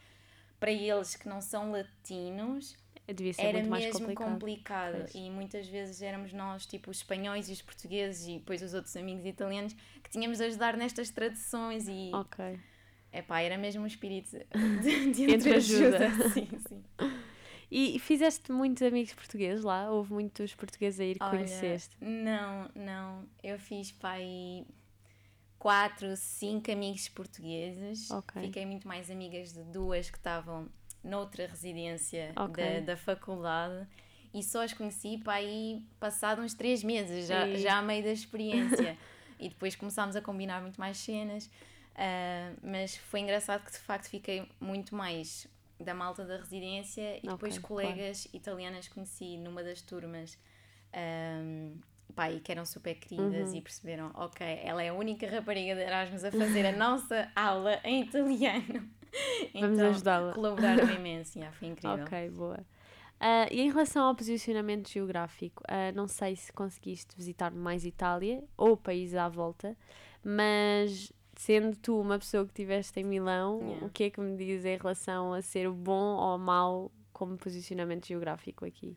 para 0.58 0.72
eles 0.72 1.16
que 1.16 1.28
não 1.28 1.42
são 1.42 1.70
latinos, 1.70 2.74
Devia 3.12 3.32
ser 3.32 3.42
era 3.42 3.58
muito 3.58 3.70
mais 3.70 3.84
mesmo 3.84 4.14
complicado. 4.14 4.96
Pois. 4.98 5.14
E 5.14 5.30
muitas 5.30 5.66
vezes 5.68 6.02
éramos 6.02 6.32
nós, 6.32 6.66
tipo 6.66 6.90
os 6.90 6.96
espanhóis 6.98 7.48
e 7.48 7.52
os 7.52 7.62
portugueses 7.62 8.26
e 8.26 8.38
depois 8.38 8.62
os 8.62 8.74
outros 8.74 8.96
amigos 8.96 9.24
italianos, 9.24 9.74
que 10.02 10.10
tínhamos 10.10 10.38
de 10.38 10.44
ajudar 10.44 10.76
nestas 10.76 11.10
traduções 11.10 11.86
e 11.88 12.10
Ok. 12.14 12.58
epá, 13.12 13.40
era 13.40 13.56
mesmo 13.56 13.82
um 13.82 13.86
espírito 13.86 14.30
de, 14.30 14.44
de 15.12 15.30
Entre 15.32 15.54
ajuda. 15.54 16.06
entreajuda. 16.06 16.30
Sim, 16.34 16.48
sim. 16.68 16.84
E 17.70 17.98
fizeste 17.98 18.52
muitos 18.52 18.82
amigos 18.82 19.12
portugueses 19.14 19.64
lá? 19.64 19.90
Houve 19.90 20.12
muitos 20.12 20.54
portugueses 20.54 21.00
a 21.00 21.04
ir 21.04 21.18
que 21.18 21.24
Olha, 21.24 21.30
conheceste? 21.38 21.96
Não, 22.00 22.70
não. 22.74 23.24
Eu 23.42 23.58
fiz 23.58 23.90
pai 23.90 24.64
quatro, 25.58 26.16
cinco 26.16 26.70
amigos 26.70 27.08
portugueses. 27.08 28.10
Ok. 28.10 28.42
Fiquei 28.42 28.64
muito 28.66 28.86
mais 28.86 29.10
amigas 29.10 29.52
de 29.52 29.64
duas 29.64 30.08
que 30.10 30.16
estavam 30.16 30.68
noutra 31.06 31.46
residência 31.46 32.32
Ok. 32.36 32.62
da, 32.80 32.80
da 32.92 32.96
faculdade. 32.96 33.86
E 34.34 34.42
só 34.42 34.62
as 34.62 34.72
conheci 34.72 35.18
para 35.18 35.34
aí 35.34 35.82
passado 35.98 36.42
uns 36.42 36.52
três 36.52 36.82
meses, 36.84 37.26
já, 37.26 37.46
Sim. 37.46 37.56
já 37.56 37.78
a 37.78 37.82
meio 37.82 38.02
da 38.04 38.10
experiência. 38.12 38.96
e 39.38 39.48
depois 39.48 39.74
começámos 39.76 40.16
a 40.16 40.20
combinar 40.20 40.60
muito 40.60 40.78
mais 40.80 40.96
cenas. 40.98 41.50
Ah, 41.94 42.52
mas 42.62 42.96
foi 42.96 43.20
engraçado 43.20 43.64
que 43.64 43.72
de 43.72 43.78
facto 43.78 44.08
fiquei 44.10 44.46
muito 44.60 44.94
mais 44.94 45.46
da 45.80 45.94
malta 45.94 46.24
da 46.24 46.36
residência 46.38 47.18
e 47.22 47.28
depois 47.28 47.58
colegas 47.58 48.26
italianas 48.32 48.88
conheci 48.88 49.36
numa 49.38 49.62
das 49.62 49.80
turmas 49.82 50.38
um, 50.94 51.78
pá, 52.14 52.30
e 52.30 52.40
que 52.40 52.50
eram 52.52 52.64
super 52.64 52.94
queridas 52.94 53.50
Uhum. 53.52 53.58
e 53.58 53.60
perceberam, 53.62 54.10
ok, 54.14 54.46
ela 54.62 54.82
é 54.82 54.88
a 54.88 54.94
única 54.94 55.28
rapariga 55.28 55.74
de 55.74 55.82
Erasmus 55.82 56.24
a 56.24 56.30
fazer 56.32 56.64
a 56.66 56.72
nossa 56.72 57.30
aula 57.34 57.78
em 57.84 58.02
italiano. 58.02 58.88
Vamos 59.54 59.78
então, 59.78 59.90
ajudá-la. 59.90 60.32
Colaboraram 60.32 60.90
imenso, 60.94 61.38
já, 61.38 61.50
foi 61.52 61.68
incrível. 61.68 62.04
Ok, 62.04 62.30
boa. 62.30 62.58
Ah, 63.18 63.46
e 63.50 63.60
em 63.60 63.70
relação 63.70 64.04
ao 64.04 64.14
posicionamento 64.14 64.90
geográfico, 64.90 65.62
ah, 65.66 65.90
não 65.92 66.06
sei 66.06 66.36
se 66.36 66.52
conseguiste 66.52 67.16
visitar 67.16 67.50
mais 67.50 67.84
Itália 67.84 68.44
ou 68.56 68.76
países 68.76 69.14
à 69.16 69.28
volta, 69.28 69.76
mas 70.22 71.12
sendo 71.34 71.76
tu 71.76 71.98
uma 72.00 72.18
pessoa 72.18 72.44
que 72.44 72.50
estiveste 72.50 73.00
em 73.00 73.04
Milão, 73.04 73.60
Yeah. 73.62 73.86
o 73.86 73.90
que 73.90 74.04
é 74.04 74.10
que 74.10 74.20
me 74.20 74.36
dizes 74.36 74.64
em 74.64 74.76
relação 74.76 75.32
a 75.32 75.40
ser 75.42 75.70
bom 75.70 76.16
ou 76.16 76.38
mau 76.38 76.90
como 77.12 77.36
posicionamento 77.36 78.06
geográfico 78.06 78.64
aqui? 78.66 78.96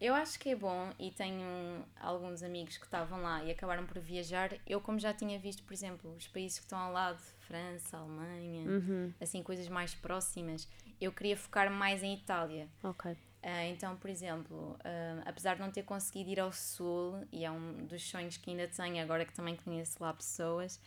Eu 0.00 0.14
acho 0.14 0.38
que 0.38 0.50
é 0.50 0.56
bom 0.56 0.92
e 0.98 1.10
tenho 1.10 1.84
alguns 2.00 2.42
amigos 2.42 2.76
que 2.76 2.84
estavam 2.84 3.22
lá 3.22 3.42
e 3.44 3.50
acabaram 3.50 3.86
por 3.86 3.98
viajar. 4.00 4.50
Eu, 4.66 4.80
como 4.80 4.98
já 4.98 5.14
tinha 5.14 5.38
visto, 5.38 5.62
por 5.62 5.72
exemplo, 5.72 6.14
os 6.14 6.26
países 6.26 6.58
que 6.58 6.64
estão 6.64 6.78
ao 6.78 6.92
lado, 6.92 7.20
França, 7.40 7.96
Alemanha, 7.96 8.68
Uhum, 8.68 9.12
assim, 9.20 9.42
coisas 9.42 9.68
mais 9.68 9.94
próximas, 9.94 10.68
eu 11.00 11.12
queria 11.12 11.36
focar 11.36 11.70
mais 11.70 12.02
em 12.02 12.14
Itália. 12.14 12.68
ok. 12.82 13.16
Ah, 13.42 13.64
então, 13.66 13.94
por 13.96 14.08
exemplo, 14.10 14.76
ah, 14.84 15.22
apesar 15.26 15.54
de 15.54 15.60
não 15.60 15.70
ter 15.70 15.82
conseguido 15.84 16.30
ir 16.30 16.40
ao 16.40 16.52
Sul, 16.52 17.26
e 17.30 17.44
é 17.44 17.50
um 17.50 17.86
dos 17.86 18.02
sonhos 18.08 18.36
que 18.36 18.50
ainda 18.50 18.66
tenho, 18.68 19.02
agora 19.02 19.24
que 19.24 19.32
também 19.32 19.54
conheço 19.56 20.02
lá 20.02 20.12
pessoas, 20.12 20.80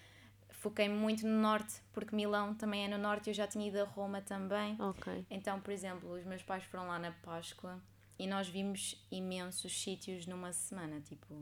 foquei 0.50 0.89
muito 0.89 1.26
no 1.26 1.39
Norte, 1.39 1.82
porque 1.93 2.15
Milão 2.15 2.54
também 2.56 2.86
é 2.86 2.88
no 2.88 2.98
Norte 2.98 3.28
e 3.28 3.30
eu 3.30 3.34
já 3.36 3.48
tinha 3.48 3.67
ido 3.67 3.80
a 3.80 3.84
Roma 3.84 4.22
também. 4.22 4.76
Ok. 4.82 5.26
Então, 5.30 5.60
por 5.62 5.72
exemplo, 5.72 6.12
os 6.12 6.24
meus 6.26 6.41
pais 6.43 6.63
foram 6.65 6.88
lá 6.88 6.98
na 7.00 7.12
Páscoa 7.12 7.80
e 8.19 8.25
nós 8.27 8.47
vimos 8.47 8.95
imensos 9.12 9.82
sítios 9.82 10.25
numa 10.25 10.51
semana, 10.53 10.99
tipo. 11.01 11.34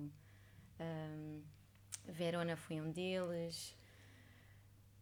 ahm, 0.80 1.42
Verona 2.08 2.56
foi 2.56 2.80
um 2.82 2.92
deles. 2.92 3.76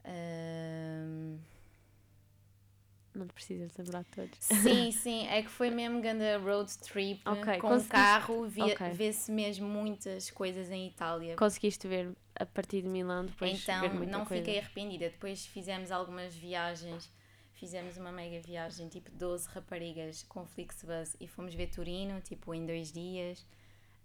ahm, 0.05 1.37
Não 3.15 3.27
precisas 3.27 3.71
lembrar 3.77 4.03
todos. 4.05 4.37
Sim, 4.39 4.91
sim, 4.93 5.27
é 5.27 5.43
que 5.43 5.49
foi 5.49 5.69
mesmo 5.69 6.01
grande 6.01 6.35
road 6.37 6.75
trip 6.79 7.21
Ok, 7.27 7.59
com 7.59 7.77
o 7.77 7.83
carro, 7.85 8.47
via- 8.47 8.73
ok. 8.73 8.91
vê-se 8.93 9.31
mesmo 9.31 9.67
muitas 9.67 10.31
coisas 10.31 10.69
em 10.71 10.87
Itália. 10.87 11.35
Conseguiste 11.35 11.87
ver 11.87 12.11
a 12.35 12.45
partir 12.45 12.81
de 12.81 12.87
Milão 12.87 13.25
depois 13.25 13.61
então 13.61 13.93
não 14.05 14.25
coisa. 14.25 14.43
fiquei 14.43 14.59
arrependida. 14.59 15.09
Depois 15.09 15.45
fizemos 15.45 15.91
algumas 15.91 16.33
viagens, 16.33 17.11
fizemos 17.63 17.95
uma 17.95 18.11
mega 18.11 18.41
viagem, 18.41 18.89
tipo 18.89 19.09
12 19.11 19.47
raparigas 19.47 20.21
com 20.23 20.45
Flixbus 20.45 21.15
e 21.17 21.27
fomos 21.29 21.53
ver 21.55 21.67
Turino, 21.67 22.19
tipo 22.19 22.53
em 22.53 22.65
dois 22.65 22.91
dias. 22.91 23.45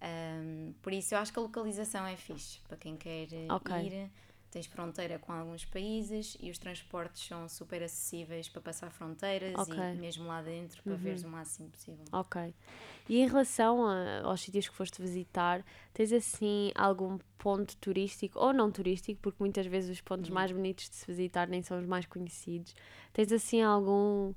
Ahm, 0.01 0.73
por 0.81 0.92
isso 0.92 1.12
eu 1.12 1.18
acho 1.18 1.33
que 1.33 1.40
a 1.40 1.42
localização 1.42 2.07
é 2.07 2.16
fixe 2.16 2.61
para 2.68 2.77
quem 2.77 2.97
quer 2.97 3.27
eh, 3.33 3.49
Ok. 3.51 3.75
ir. 3.77 4.09
Tens 4.50 4.64
fronteira 4.66 5.18
com 5.18 5.30
alguns 5.32 5.64
países 5.66 6.37
e 6.40 6.50
os 6.50 6.58
transportes 6.58 7.26
são 7.26 7.46
super 7.48 7.82
acessíveis 7.82 8.48
para 8.48 8.62
passar 8.62 8.90
fronteiras 8.90 9.54
Ok. 9.58 9.76
e 9.76 9.96
mesmo 9.98 10.24
lá 10.26 10.40
dentro 10.40 10.82
para 10.82 10.92
Uhum. 10.92 10.98
veres 10.98 11.22
o 11.22 11.28
máximo 11.28 11.68
possível. 11.68 12.04
Ok. 12.12 12.54
E 13.08 13.20
em 13.20 13.26
relação 13.28 13.87
a- 13.87 14.22
aos 14.22 14.40
sítios 14.40 14.66
que 14.68 14.74
foste 14.74 15.02
visitar, 15.02 15.62
tens 15.92 16.12
assim 16.12 16.72
algum 16.74 17.18
ponto 17.37 17.76
turístico, 17.76 18.38
ou 18.38 18.52
não 18.54 18.70
turístico, 18.70 19.20
porque 19.20 19.37
muitas 19.42 19.66
vezes 19.66 19.90
os 19.90 20.00
pontos 20.00 20.30
Hum. 20.30 20.34
mais 20.34 20.50
bonitos 20.50 20.88
de 20.88 20.96
se 20.96 21.06
visitar 21.06 21.46
nem 21.46 21.62
são 21.62 21.78
os 21.78 21.87
mais 21.87 22.06
conhecidos. 22.06 22.74
Tens 23.12 23.30
assim 23.30 23.61
algum 23.62 24.32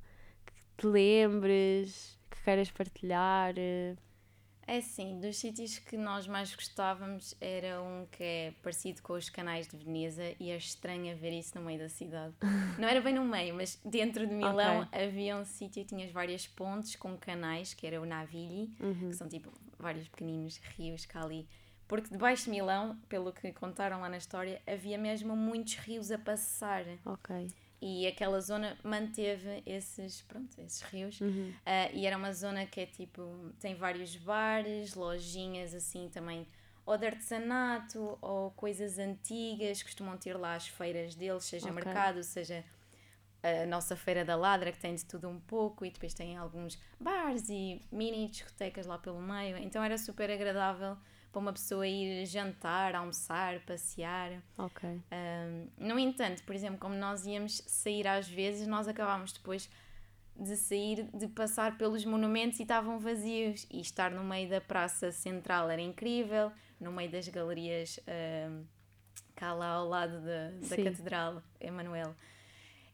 que 0.45 0.54
te 0.78 0.88
lembres, 0.88 2.19
que 2.30 2.41
queiras 2.43 2.69
partilhar? 2.69 3.54
É 4.67 4.78
assim, 4.78 5.19
dos 5.19 5.38
sítios 5.38 5.80
que 5.80 5.97
nós 5.97 6.28
mais 6.28 6.54
gostávamos 6.56 7.36
era 7.41 7.82
um 7.82 8.06
que 8.12 8.24
é 8.24 8.54
parecido 8.63 9.02
com 9.02 9.13
os 9.13 9.30
canais 9.30 9.67
de 9.67 9.76
Veneza 9.76 10.24
e 10.39 10.50
é 10.50 10.56
estranho 10.56 11.15
ver 11.17 11.32
isso 11.38 11.58
no 11.58 11.65
meio 11.65 11.80
da 11.80 11.89
cidade. 11.89 12.34
Não 12.80 12.88
era 12.88 13.02
bem 13.02 13.13
no 13.13 13.26
meio, 13.26 13.54
mas 13.56 13.80
dentro 13.84 14.26
de 14.26 14.34
Milão 14.34 14.88
havia 14.91 15.36
um 15.36 15.43
sítio, 15.43 15.84
tinhas 15.84 16.12
várias 16.12 16.47
pontes 16.47 16.95
com 16.95 17.17
canais, 17.17 17.74
que 17.74 17.86
era 17.86 18.00
o 18.02 18.06
Navigli, 18.06 18.71
Uhum. 18.80 19.10
que 19.10 19.15
são 19.15 19.28
tipo 19.28 19.52
vários 19.80 20.08
pequeninos 20.08 20.58
rios 20.78 21.06
que 21.06 21.17
há 21.17 21.24
ali 21.24 21.47
Porque 21.88 22.10
debaixo 22.10 22.45
de 22.45 22.52
Milão, 22.52 22.97
pelo 23.10 23.34
que 23.34 23.52
contaram 23.52 24.00
lá 24.00 24.08
na 24.08 24.17
história, 24.17 24.62
havia 24.65 24.97
mesmo 24.97 25.36
muitos 25.36 25.76
rios 25.76 26.12
a 26.12 26.17
passar. 26.17 26.86
Ok. 27.06 27.47
E 27.82 28.06
aquela 28.06 28.39
zona 28.39 28.78
manteve 28.84 29.63
esses, 29.65 30.22
pronto, 30.22 30.56
esses 30.62 30.82
rios. 30.84 31.20
Uhum. 31.20 31.52
Uh, 31.65 31.96
e 31.96 32.06
era 32.06 32.15
uma 32.15 32.32
zona 32.32 32.65
que 32.65 32.82
é 32.82 32.86
tipo, 32.86 33.52
tem 33.60 33.74
vários 33.74 34.15
bares, 34.15 34.94
lojinhas 34.94 35.74
assim 35.74 36.08
também, 36.10 36.48
ou 36.86 36.96
de 36.96 37.08
artesanato, 37.08 38.20
ou 38.22 38.52
coisas 38.52 39.00
antigas, 39.00 39.82
costumam 39.82 40.15
ter 40.15 40.38
lá 40.38 40.54
as 40.56 40.67
feiras 40.67 41.15
deles, 41.15 41.44
seja 41.44 41.72
Ok. 41.72 41.84
mercado, 41.84 42.24
seja 42.24 42.63
a 43.41 43.65
nossa 43.65 43.96
feira 43.96 44.24
da 44.24 44.36
ladra, 44.36 44.72
que 44.72 44.80
tem 44.80 44.94
de 44.94 45.04
tudo 45.04 45.28
um 45.28 45.39
pouco, 45.39 45.84
e 45.84 45.89
depois 45.89 46.13
tem 46.13 46.38
alguns 46.38 46.80
bares 47.00 47.50
e 47.50 47.82
mini 47.91 48.28
discotecas 48.28 48.86
lá 48.86 49.00
pelo 49.00 49.20
meio. 49.20 49.58
Então 49.58 49.84
era 49.84 49.98
super 49.98 50.30
agradável 50.30 50.96
para 51.32 51.39
uma 51.39 51.54
pessoa 51.54 51.88
ir 51.88 52.26
jantar, 52.26 52.94
almoçar, 52.94 53.60
passear. 53.62 54.41
Ok. 54.58 54.89
Um, 54.89 55.67
no 55.78 55.98
entanto, 55.98 56.44
por 56.44 56.54
exemplo, 56.54 56.78
como 56.78 56.96
nós 56.96 57.26
íamos 57.26 57.63
sair 57.65 58.08
às 58.08 58.28
vezes, 58.28 58.67
nós 58.67 58.88
acabámos 58.88 59.32
depois 59.32 59.70
de 60.36 60.56
sair, 60.56 61.08
de 61.13 61.28
passar 61.28 61.78
pelos 61.78 62.04
monumentos 62.04 62.60
e 62.60 62.63
estavam 62.63 63.00
vazios. 63.00 63.65
E 63.70 63.80
estar 63.80 64.12
no 64.12 64.24
meio 64.24 64.50
da 64.50 64.60
praça 64.60 65.12
central 65.12 65.70
era 65.70 65.82
incrível, 65.82 66.52
no 66.80 66.91
meio 66.91 67.12
das 67.12 67.28
galerias 67.28 68.00
um, 68.50 68.65
cá 69.36 69.54
lá 69.54 69.67
ao 69.67 69.88
lado 69.88 70.22
da, 70.22 70.52
da. 70.52 70.84
Catedral 70.84 71.41
Emanuel. 71.60 72.15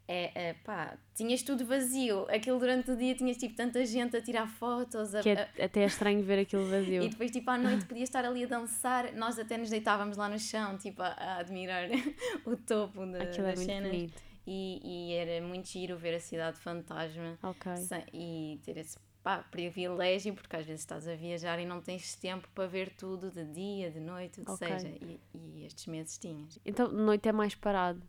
É, 0.09 0.49
é, 0.49 0.53
pá, 0.53 0.97
tinhas 1.13 1.41
tudo 1.43 1.65
vazio. 1.65 2.25
Aquilo 2.29 2.57
durante 2.59 2.89
o 2.91 2.95
dia 2.95 3.13
tinhas 3.13 3.35
tipo 3.35 3.53
tanta 3.55 3.85
gente 3.85 4.15
a 4.15 4.21
tirar 4.21 4.47
fotos, 4.47 5.13
a, 5.13 5.21
Que 5.21 5.31
a- 5.31 5.49
é, 5.57 5.65
até 5.65 5.81
é 5.81 5.85
estranho 5.85 6.23
ver 6.23 6.39
aquilo 6.39 6.65
vazio. 6.69 7.03
e 7.03 7.09
depois, 7.09 7.29
tipo, 7.29 7.49
à 7.51 7.57
noite 7.57 7.85
podias 7.85 8.07
estar 8.07 8.23
ali 8.23 8.45
a 8.45 8.47
dançar. 8.47 9.11
Nós 9.13 9.37
até 9.37 9.57
nos 9.57 9.69
deitávamos 9.69 10.15
lá 10.15 10.29
no 10.29 10.39
chão, 10.39 10.77
tipo, 10.77 11.01
a, 11.01 11.07
a 11.09 11.37
admirar 11.39 11.89
o 12.45 12.55
topo 12.55 13.05
da, 13.05 13.23
Aquilo 13.23 13.47
é 13.47 13.49
das 13.49 13.59
muito 13.59 13.65
cenas. 13.69 13.91
bonito. 13.91 14.21
E, 14.49 15.09
e 15.11 15.13
era 15.13 15.45
muito 15.45 15.67
giro 15.67 15.97
ver 15.97 16.15
a 16.15 16.19
cidade 16.21 16.57
fantasma 16.57 17.37
sem- 17.75 18.05
e 18.13 18.61
ter 18.63 18.77
esse 18.77 18.97
pá, 19.21 19.39
privilégio, 19.39 20.33
porque 20.33 20.55
às 20.55 20.65
vezes 20.65 20.79
estás 20.83 21.05
a 21.05 21.15
viajar 21.15 21.59
e 21.59 21.65
não 21.65 21.81
tens 21.81 22.15
tempo 22.15 22.47
para 22.55 22.65
ver 22.65 22.91
tudo 22.95 23.29
de 23.29 23.43
dia, 23.43 23.91
de 23.91 23.99
noite, 23.99 24.39
o 24.39 24.45
que 24.45 24.51
Ok. 24.51 24.67
seja. 24.69 24.87
E, 25.01 25.19
e 25.35 25.65
estes 25.65 25.85
meses 25.87 26.17
tinhas. 26.17 26.57
Então, 26.65 26.87
noite 26.89 27.27
é 27.27 27.33
mais 27.33 27.53
parado. 27.55 28.01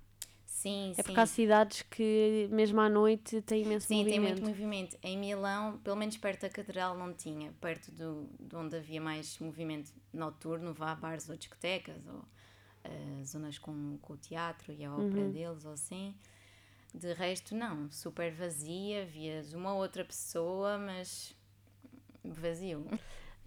Sim, 0.61 0.93
É 0.97 1.03
sim. 1.03 1.03
porque 1.05 1.21
há 1.21 1.27
cidades 1.27 1.83
que, 1.83 2.49
mesmo 2.51 2.81
à 2.81 2.89
noite, 2.89 3.41
têm 3.43 3.63
imenso 3.63 3.87
Sim, 3.87 4.05
tem 4.07 4.19
movimento. 4.19 4.43
muito 4.43 4.49
movimento. 4.51 4.99
Em 5.03 5.17
Milão, 5.17 5.79
pelo 5.79 5.97
menos 5.97 6.17
perto 6.17 6.43
da 6.43 6.49
catedral, 6.51 6.97
não 6.99 7.13
tinha. 7.15 7.53
Perto 7.61 7.93
do, 7.93 8.29
de 8.41 8.57
onde 8.57 8.77
havia 8.77 9.01
mais 9.01 9.39
movimento 9.39 9.93
noturno, 10.13 10.75
vá 10.75 10.93
a 10.93 10.95
bares 10.97 11.29
ou 11.29 11.37
discotecas, 11.37 12.05
ou 12.07 12.25
eh, 12.85 13.25
zonas 13.25 13.57
com, 13.59 13.99
com 14.03 14.15
o 14.15 14.17
teatro 14.17 14.73
e 14.73 14.85
a 14.85 14.93
ópera 14.93 15.23
Uhum. 15.23 15.33
deles, 15.33 15.65
ou 15.65 15.73
assim. 15.73 16.15
De 16.93 17.13
resto, 17.13 17.55
não. 17.55 17.89
Super 17.91 18.33
vazia. 18.33 19.07
Vias 19.07 19.53
uma 19.55 19.75
outra 19.75 20.05
pessoa, 20.05 20.77
mas 20.79 21.35
vazio. 22.25 22.85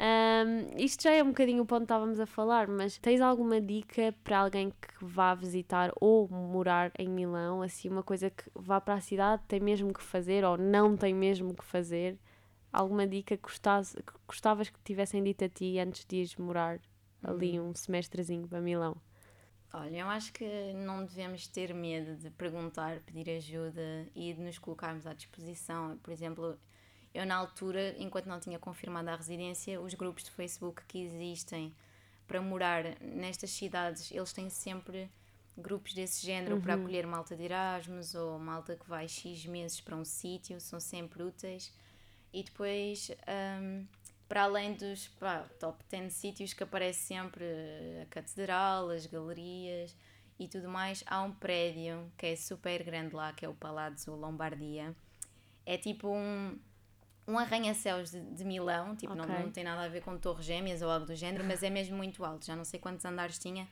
Ahm, 0.04 0.72
isto 0.78 1.04
já 1.04 1.12
é 1.12 1.22
um 1.22 1.28
bocadinho 1.28 1.62
o 1.62 1.66
ponto 1.66 1.82
que 1.82 1.84
estávamos 1.86 2.20
a 2.20 2.26
falar, 2.26 2.68
mas 2.68 2.98
tens 2.98 3.22
alguma 3.22 3.62
dica 3.62 4.12
para 4.24 4.40
alguém 4.40 4.72
que 4.72 5.06
vá 5.06 5.36
visitar 5.36 5.92
ou 6.02 6.28
morar 6.28 6.92
em 6.98 7.08
Milão? 7.08 7.62
Assim, 7.62 7.88
uma 7.88 8.02
coisa 8.02 8.32
que 8.32 8.44
vá 8.56 8.82
para 8.82 8.96
a 8.96 9.02
cidade, 9.02 9.44
tem 9.48 9.60
mesmo 9.60 9.94
que 9.94 10.02
fazer 10.02 10.44
ou 10.44 10.58
não 10.58 10.98
tem 10.98 11.14
mesmo 11.14 11.54
que 11.54 11.64
fazer? 11.64 12.18
Alguma 12.74 13.06
dica 13.06 13.38
que 13.38 13.48
que, 13.48 14.14
gostavas 14.28 14.70
que 14.72 14.80
tivessem 14.84 15.24
dito 15.24 15.44
a 15.46 15.50
ti 15.50 15.78
antes 15.78 16.04
de 16.06 16.16
ires 16.18 16.36
morar 16.36 16.80
ali 17.24 17.60
um 17.60 17.74
semestrezinho 17.76 18.48
para 18.48 18.60
Milão? 18.60 18.98
Olha, 19.74 20.00
eu 20.00 20.08
acho 20.10 20.34
que 20.34 20.74
não 20.74 21.06
devemos 21.06 21.48
ter 21.48 21.74
medo 21.74 22.16
de 22.18 22.30
perguntar, 22.32 23.00
pedir 23.02 23.30
ajuda 23.30 24.08
e 24.16 24.34
de 24.34 24.42
nos 24.42 24.58
colocarmos 24.60 25.06
à 25.08 25.14
disposição. 25.14 25.98
Por 26.00 26.12
exemplo, 26.12 26.60
eu 27.14 27.26
na 27.26 27.36
altura, 27.36 27.96
enquanto 27.98 28.26
não 28.28 28.40
tinha 28.40 28.58
confirmado 28.58 29.10
a 29.10 29.16
residência, 29.16 29.80
os 29.82 29.94
grupos 29.94 30.24
de 30.24 30.32
Facebook 30.32 30.84
que 30.88 31.00
existem 31.00 31.74
para 32.28 32.42
morar 32.42 32.84
nestas 33.02 33.50
cidades, 33.50 34.12
eles 34.12 34.32
têm 34.32 34.50
sempre 34.50 35.12
grupos 35.58 35.94
desse 35.94 36.26
género 36.26 36.62
para 36.62 36.76
acolher 36.76 37.06
malta 37.06 37.36
de 37.36 37.44
Erasmus 37.44 38.16
ou 38.16 38.40
malta 38.40 38.76
que 38.76 38.88
vai 38.88 39.08
X 39.08 39.46
meses 39.46 39.82
para 39.82 39.96
um 39.96 40.06
sítio, 40.06 40.60
são 40.62 40.80
sempre 40.80 41.24
úteis. 41.24 41.74
E 42.34 42.44
depois, 42.44 43.12
hum, 43.62 43.86
para 44.30 44.44
além 44.44 44.74
dos 44.74 45.10
pá, 45.10 45.46
top 45.60 45.84
10 45.90 46.14
sítios 46.14 46.54
que 46.54 46.64
aparece 46.64 47.00
sempre 47.00 47.44
a 48.02 48.06
catedral, 48.06 48.90
as 48.90 49.06
galerias 49.06 49.94
e 50.40 50.48
tudo 50.48 50.70
mais, 50.70 51.04
há 51.06 51.22
um 51.22 51.34
prédio 51.34 52.10
que 52.18 52.28
é 52.28 52.36
super 52.38 52.82
grande 52.84 53.14
lá, 53.14 53.34
que 53.34 53.46
é 53.46 53.50
o 53.50 53.54
Palazzo 53.54 54.16
Lombardia. 54.16 54.96
É 55.66 55.78
tipo 55.78 56.08
um, 56.08 56.58
um 57.28 57.38
arranha-céus 57.38 58.12
de, 58.12 58.20
de 58.20 58.44
Milão, 58.44 58.96
tipo, 58.96 59.14
não, 59.16 59.24
Ok. 59.26 59.36
não 59.36 59.52
tem 59.52 59.64
nada 59.64 59.84
a 59.84 59.88
ver 59.88 60.02
com 60.02 60.18
torres 60.18 60.46
gêmeas 60.46 60.82
ou 60.82 60.90
algo 60.90 61.06
do 61.06 61.16
género, 61.16 61.44
mas 61.44 61.62
é 61.64 61.70
mesmo 61.70 61.96
muito 61.96 62.24
alto, 62.26 62.46
já 62.46 62.56
não 62.56 62.66
sei 62.66 62.80
quantos 62.80 63.06
andares 63.06 63.38
tinha. 63.40 63.68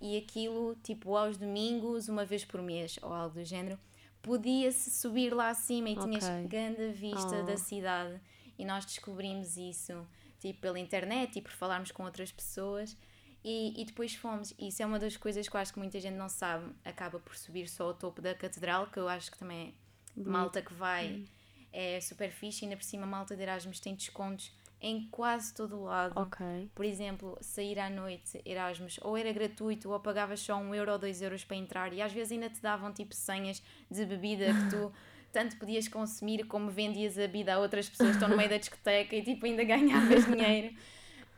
E 0.00 0.16
aquilo, 0.16 0.76
tipo, 0.82 1.16
aos 1.16 1.36
domingos, 1.36 2.08
uma 2.08 2.24
vez 2.24 2.44
por 2.44 2.62
mês 2.62 2.98
ou 3.02 3.12
algo 3.12 3.34
do 3.34 3.44
género, 3.44 3.78
podia-se 4.22 4.90
subir 4.90 5.32
lá 5.34 5.50
acima 5.50 5.90
e 5.90 5.96
tinhas 5.96 6.24
Ok. 6.24 6.46
grande 6.48 6.92
vista 6.92 7.40
Oh. 7.40 7.44
da 7.44 7.56
cidade. 7.56 8.20
E 8.58 8.64
nós 8.64 8.84
descobrimos 8.84 9.56
isso, 9.56 10.06
tipo, 10.40 10.60
pela 10.60 10.78
internet 10.78 11.38
e 11.38 11.42
por 11.42 11.52
falarmos 11.52 11.90
com 11.92 12.02
outras 12.04 12.32
pessoas. 12.32 12.96
E, 13.44 13.80
e 13.80 13.84
depois 13.84 14.14
fomos. 14.14 14.52
Isso 14.58 14.82
é 14.82 14.86
uma 14.86 14.98
das 14.98 15.16
coisas 15.16 15.48
que 15.48 15.54
eu 15.54 15.60
acho 15.60 15.72
que 15.72 15.78
muita 15.78 16.00
gente 16.00 16.16
não 16.16 16.28
sabe. 16.28 16.72
Acaba 16.84 17.20
por 17.20 17.36
subir 17.36 17.68
só 17.68 17.84
ao 17.84 17.94
topo 17.94 18.20
da 18.20 18.34
catedral, 18.34 18.88
que 18.88 18.98
eu 18.98 19.08
acho 19.08 19.30
que 19.30 19.38
também 19.38 19.74
é 20.16 20.20
malta 20.28 20.60
que 20.60 20.74
vai. 20.74 21.24
É 21.72 22.00
super 22.00 22.30
fixe. 22.30 22.64
E 22.64 22.66
ainda 22.66 22.76
por 22.76 22.84
cima, 22.84 23.06
malta 23.06 23.36
de 23.36 23.42
Erasmus 23.42 23.80
tem 23.80 23.94
descontos 23.94 24.52
em 24.80 25.08
quase 25.10 25.52
todo 25.54 25.76
o 25.76 25.84
lado. 25.84 26.18
Ok. 26.20 26.70
Por 26.74 26.84
exemplo, 26.84 27.36
sair 27.40 27.78
à 27.78 27.90
noite, 27.90 28.40
Erasmus, 28.44 28.98
ou 29.02 29.16
era 29.16 29.32
gratuito 29.32 29.90
ou 29.90 30.00
pagavas 30.00 30.40
só 30.40 30.56
um 30.56 30.74
euro 30.74 30.92
ou 30.92 30.98
dois 30.98 31.20
euros 31.20 31.44
para 31.44 31.56
entrar 31.56 31.92
e 31.92 32.00
às 32.00 32.12
vezes 32.12 32.32
ainda 32.32 32.48
te 32.48 32.60
davam 32.60 32.92
tipo 32.92 33.14
senhas 33.14 33.62
de 33.90 34.04
bebida 34.04 34.46
que 34.46 34.70
tu 34.70 34.92
tanto 35.32 35.56
podias 35.56 35.88
consumir 35.88 36.46
como 36.46 36.70
vendias 36.70 37.18
a 37.18 37.22
bebida 37.22 37.54
a 37.54 37.58
outras 37.58 37.88
pessoas 37.88 38.10
que 38.10 38.16
estão 38.16 38.28
no 38.28 38.36
meio 38.36 38.48
da 38.48 38.56
discoteca 38.56 39.16
e 39.16 39.22
tipo 39.22 39.46
ainda 39.46 39.64
ganhavas 39.64 40.24
dinheiro. 40.26 40.74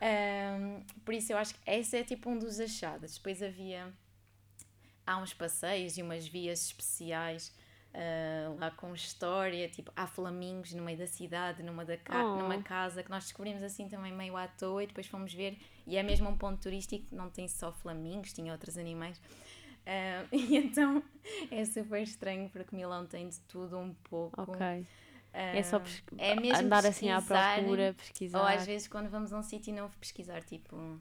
Ahm, 0.03 0.83
por 1.05 1.13
isso 1.13 1.33
eu 1.33 1.37
acho 1.37 1.55
que 1.55 1.71
esse 1.71 1.97
é 1.97 2.03
tipo 2.03 2.31
um 2.31 2.39
dos 2.39 2.59
achados. 2.59 3.17
Depois 3.17 3.43
havia 3.43 3.93
há 5.07 5.19
uns 5.19 5.35
passeios 5.35 5.99
e 5.99 6.03
umas 6.03 6.27
vias 6.27 6.67
especiais 6.67 7.53
ah, 7.93 8.55
lá 8.59 8.71
com 8.71 8.95
história, 8.95 9.69
tipo 9.69 9.93
há 9.97 10.07
flamingos 10.07 10.73
no 10.73 10.83
meio 10.83 10.99
da 10.99 11.07
cidade, 11.07 11.63
numa, 11.63 11.85
da 11.85 11.97
ca 11.97 12.25
Oh. 12.25 12.37
numa 12.37 12.63
casa 12.63 13.03
que 13.03 13.11
nós 13.11 13.25
descobrimos 13.25 13.63
assim 13.63 13.89
também 13.89 14.13
meio 14.13 14.37
à 14.37 14.47
toa 14.47 14.85
e 14.85 14.87
depois 14.87 15.07
fomos 15.07 15.33
ver 15.33 15.59
e 15.87 15.97
é 15.97 16.03
mesmo 16.03 16.29
um 16.29 16.37
ponto 16.37 16.61
turístico, 16.61 17.05
não 17.11 17.29
tem 17.31 17.49
só 17.49 17.73
flamingos, 17.73 18.33
tinha 18.33 18.53
outros 18.53 18.77
animais. 18.79 19.21
Ah, 19.87 20.25
e 20.33 20.57
então 20.57 21.03
é 21.51 21.65
super 21.65 22.03
estranho 22.03 22.49
porque 22.51 22.75
Milão 22.75 23.07
tem 23.07 23.29
de 23.29 23.41
tudo 23.41 23.79
um 23.79 23.93
pouco. 24.05 24.41
Ok. 24.41 24.87
É 25.33 25.63
só 25.63 25.81
é 26.19 26.35
mesmo 26.35 26.67
andar 26.67 26.85
assim 26.85 27.09
à 27.09 27.23
procura, 27.23 27.95
pesquisar. 27.97 28.41
Ou 28.41 28.47
às 28.47 28.67
vezes 28.67 28.89
quando 28.89 29.09
vamos 29.09 29.33
a 29.33 29.39
um 29.39 29.43
sítio 29.43 29.73
novo 29.73 29.97
pesquisar 29.99 30.43
tipo 30.43 31.01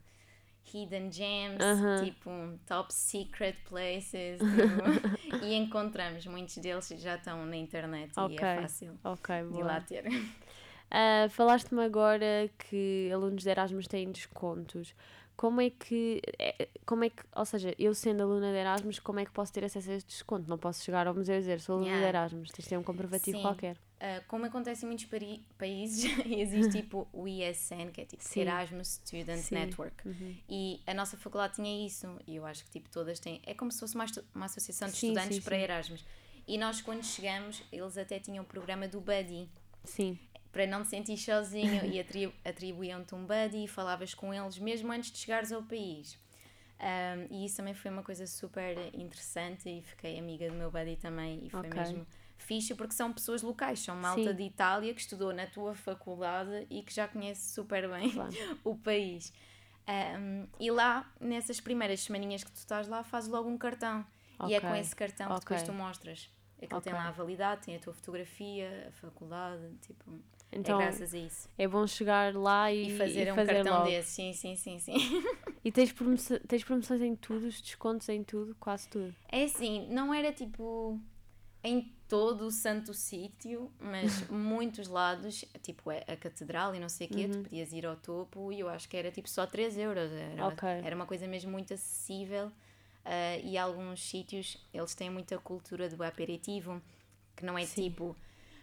hidden 0.74 1.12
gems, 1.12 1.64
Aham. 1.64 2.06
tipo 2.06 2.30
top 2.68 2.94
secret 2.94 3.56
places 3.68 4.40
tipo, 4.40 4.82
e 5.46 5.54
encontramos 5.56 6.26
muitos 6.26 6.58
deles 6.58 6.88
já 6.98 7.16
estão 7.16 7.46
na 7.46 7.56
internet 7.58 8.12
e 8.18 8.22
Ok. 8.22 8.48
é 8.48 8.62
fácil 8.62 8.98
Ok, 9.04 9.36
de 9.52 9.64
lá 9.64 9.80
ter. 9.82 10.06
Ah, 10.92 11.28
Falaste-me 11.30 11.84
agora 11.84 12.50
que 12.58 13.10
alunos 13.14 13.44
de 13.44 13.50
Erasmus 13.50 13.88
têm 13.88 14.12
descontos. 14.12 14.96
Como 15.40 15.62
é 15.62 15.70
que, 15.70 16.22
é- 16.38 16.68
como 16.86 17.06
é 17.06 17.10
que, 17.10 17.24
ou 17.34 17.46
seja, 17.46 17.74
eu 17.80 17.96
sendo 17.96 18.24
aluna 18.24 18.52
de 18.52 18.58
Erasmus, 18.58 19.00
como 19.00 19.22
é 19.22 19.26
que 19.26 19.32
posso 19.32 19.54
ter 19.54 19.64
acesso 19.64 19.90
a 19.90 19.94
este 19.94 20.08
desconto? 20.10 20.50
Não 20.50 20.58
posso 20.58 20.84
chegar 20.84 21.08
ao 21.08 21.16
museu 21.16 21.38
e 21.38 21.40
dizer 21.40 21.62
sou 21.62 21.76
aluna 21.76 21.92
de 21.92 21.96
Yeah. 21.96 22.10
Erasmus, 22.20 22.52
tens 22.52 22.64
de 22.66 22.70
ter 22.70 22.78
um 22.78 22.84
comprovativo 22.84 23.38
Sim. 23.38 23.42
qualquer. 23.42 23.78
Ah, 24.02 24.22
como 24.28 24.46
acontece 24.46 24.84
em 24.84 24.88
muitos 24.90 25.08
países, 25.58 26.04
existe 26.28 26.82
tipo 26.82 27.08
o 27.14 27.26
ISN, 27.26 27.90
que 27.94 28.02
é 28.02 28.06
tipo 28.06 28.22
Sim. 28.22 28.42
Erasmus 28.42 29.00
Student 29.06 29.38
Sim. 29.38 29.56
Network. 29.56 30.06
Uhum. 30.06 30.36
E 30.50 30.82
a 30.86 30.94
nossa 30.94 31.16
faculdade 31.16 31.56
tinha 31.56 31.88
isso, 31.88 32.06
e 32.28 32.36
eu 32.36 32.46
acho 32.46 32.66
que 32.66 32.72
tipo 32.72 32.90
todas 32.90 33.18
têm. 33.22 33.42
É 33.46 33.54
como 33.54 33.72
se 33.72 33.80
fosse 33.80 33.96
uma, 33.96 34.08
uma 34.36 34.46
associação 34.48 34.90
de 34.90 34.96
estudantes 34.96 35.40
para. 35.40 35.58
Erasmus. 35.58 36.04
E 36.46 36.58
nós, 36.58 36.82
quando 36.82 37.06
chegamos, 37.06 37.64
eles 37.72 37.98
até 37.98 38.20
tinham 38.20 38.44
o 38.44 38.48
programa 38.48 38.90
do 38.90 39.00
Buddy, 39.00 39.48
Sim, 39.86 40.20
para 40.52 40.66
não 40.66 40.84
te 40.84 40.90
sentir 40.90 41.18
sozinho, 41.18 41.86
e 41.86 42.00
atri- 42.00 42.34
atribuíam-te 42.44 43.14
um 43.16 43.26
Buddy 43.26 43.66
e 43.66 43.68
falavas 43.68 44.14
com 44.14 44.34
eles 44.34 44.58
mesmo 44.58 44.92
antes 44.92 45.12
de 45.12 45.18
chegares 45.18 45.52
ao 45.52 45.64
país. 45.64 46.18
Um, 46.80 47.36
e 47.36 47.46
isso 47.46 47.58
também 47.58 47.74
foi 47.74 47.92
uma 47.92 48.02
coisa 48.04 48.26
super 48.26 48.78
interessante 48.94 49.68
e 49.70 49.82
fiquei 49.82 50.18
amiga 50.18 50.48
do 50.50 50.56
meu 50.56 50.72
buddy 50.72 50.96
também 50.96 51.46
e 51.46 51.50
foi 51.50 51.60
Ok. 51.60 51.74
mesmo 51.74 52.08
fixe 52.38 52.74
porque 52.74 52.94
são 52.94 53.12
pessoas 53.12 53.42
locais, 53.42 53.80
são 53.80 53.96
malta 53.98 54.32
Sim. 54.32 54.36
de 54.36 54.44
Itália 54.44 54.94
que 54.94 55.02
estudou 55.02 55.34
na 55.34 55.46
tua 55.46 55.76
faculdade 55.76 56.66
e 56.70 56.82
que 56.82 56.94
já 56.94 57.06
conhece 57.08 57.54
super 57.54 57.90
bem 57.90 58.10
claro. 58.12 58.32
o 58.64 58.76
país. 58.78 59.34
Um, 59.88 60.48
e 60.60 60.72
lá, 60.72 61.12
nessas 61.20 61.60
primeiras 61.60 62.00
semaninhas 62.00 62.44
que 62.44 62.52
tu 62.52 62.58
estás 62.58 62.88
lá, 62.88 63.04
fazes 63.04 63.30
logo 63.30 63.50
um 63.50 63.58
cartão. 63.58 64.06
Okay. 64.40 64.52
E 64.52 64.56
é 64.56 64.62
com 64.62 64.74
esse 64.74 64.96
cartão 64.96 65.28
que 65.28 65.34
okay. 65.34 65.58
depois 65.58 65.64
tu 65.64 65.74
mostras. 65.74 66.30
Aquilo 66.58 66.80
okay. 66.80 66.92
tem 66.92 67.02
lá 67.02 67.08
a 67.08 67.12
validade, 67.12 67.66
tem 67.66 67.76
a 67.76 67.80
tua 67.80 67.94
fotografia, 67.94 68.86
a 68.88 68.92
faculdade, 68.92 69.76
tipo. 69.82 70.20
É 70.52 70.58
então, 70.58 70.80
é 70.80 70.86
graças 70.86 71.14
a 71.14 71.18
isso. 71.18 71.50
É 71.58 71.68
bom 71.68 71.86
chegar 71.86 72.36
lá 72.36 72.72
e, 72.72 72.90
e 72.90 72.98
fazer 72.98 73.28
e 73.28 73.32
um 73.32 73.36
fazer 73.36 73.54
cartão 73.54 73.78
logo. 73.80 73.90
desse, 73.90 74.10
sim, 74.12 74.34
sim, 74.34 74.56
sim, 74.56 74.80
sim. 74.80 74.96
E 75.64 75.74
tens, 75.74 75.92
promoções, 75.92 76.40
tens 76.48 76.64
promoções 76.64 77.02
em 77.02 77.16
tudo, 77.18 77.46
os 77.46 77.62
descontos 77.62 78.08
em 78.08 78.24
tudo, 78.24 78.56
quase 78.60 78.88
tudo? 78.88 79.14
É 79.30 79.44
assim, 79.44 79.88
não 79.90 80.14
era 80.14 80.32
tipo 80.32 80.98
em 81.62 81.94
todo 82.08 82.46
o 82.46 82.52
santo 82.52 82.94
sítio, 82.94 83.72
mas 83.80 84.28
muitos 84.32 84.88
lados, 84.88 85.44
tipo 85.62 85.90
a 85.90 86.16
catedral 86.16 86.74
e 86.74 86.80
não 86.80 86.88
sei 86.88 87.08
o 87.08 87.10
quê, 87.10 87.26
uhum. 87.26 87.32
tu 87.32 87.40
podias 87.40 87.74
ir 87.74 87.86
ao 87.86 87.98
topo 87.98 88.52
e 88.54 88.62
eu 88.62 88.70
acho 88.70 88.88
que 88.88 88.96
era 88.96 89.12
tipo 89.12 89.30
só 89.30 89.46
3 89.46 89.78
euros. 89.78 90.12
Era, 90.12 90.48
okay. 90.48 90.82
era 90.84 90.96
uma 90.96 91.06
coisa 91.06 91.28
mesmo 91.28 91.52
muito 91.52 91.74
acessível 91.74 92.48
uh, 92.48 92.52
e 93.44 93.58
alguns 93.58 94.02
sítios 94.02 94.58
eles 94.74 94.96
têm 94.96 95.10
muita 95.10 95.38
cultura 95.38 95.90
do 95.90 96.02
aperitivo, 96.02 96.82
que 97.36 97.46
não 97.46 97.58
é 97.58 97.66
Sim. 97.66 97.84
tipo 97.84 98.16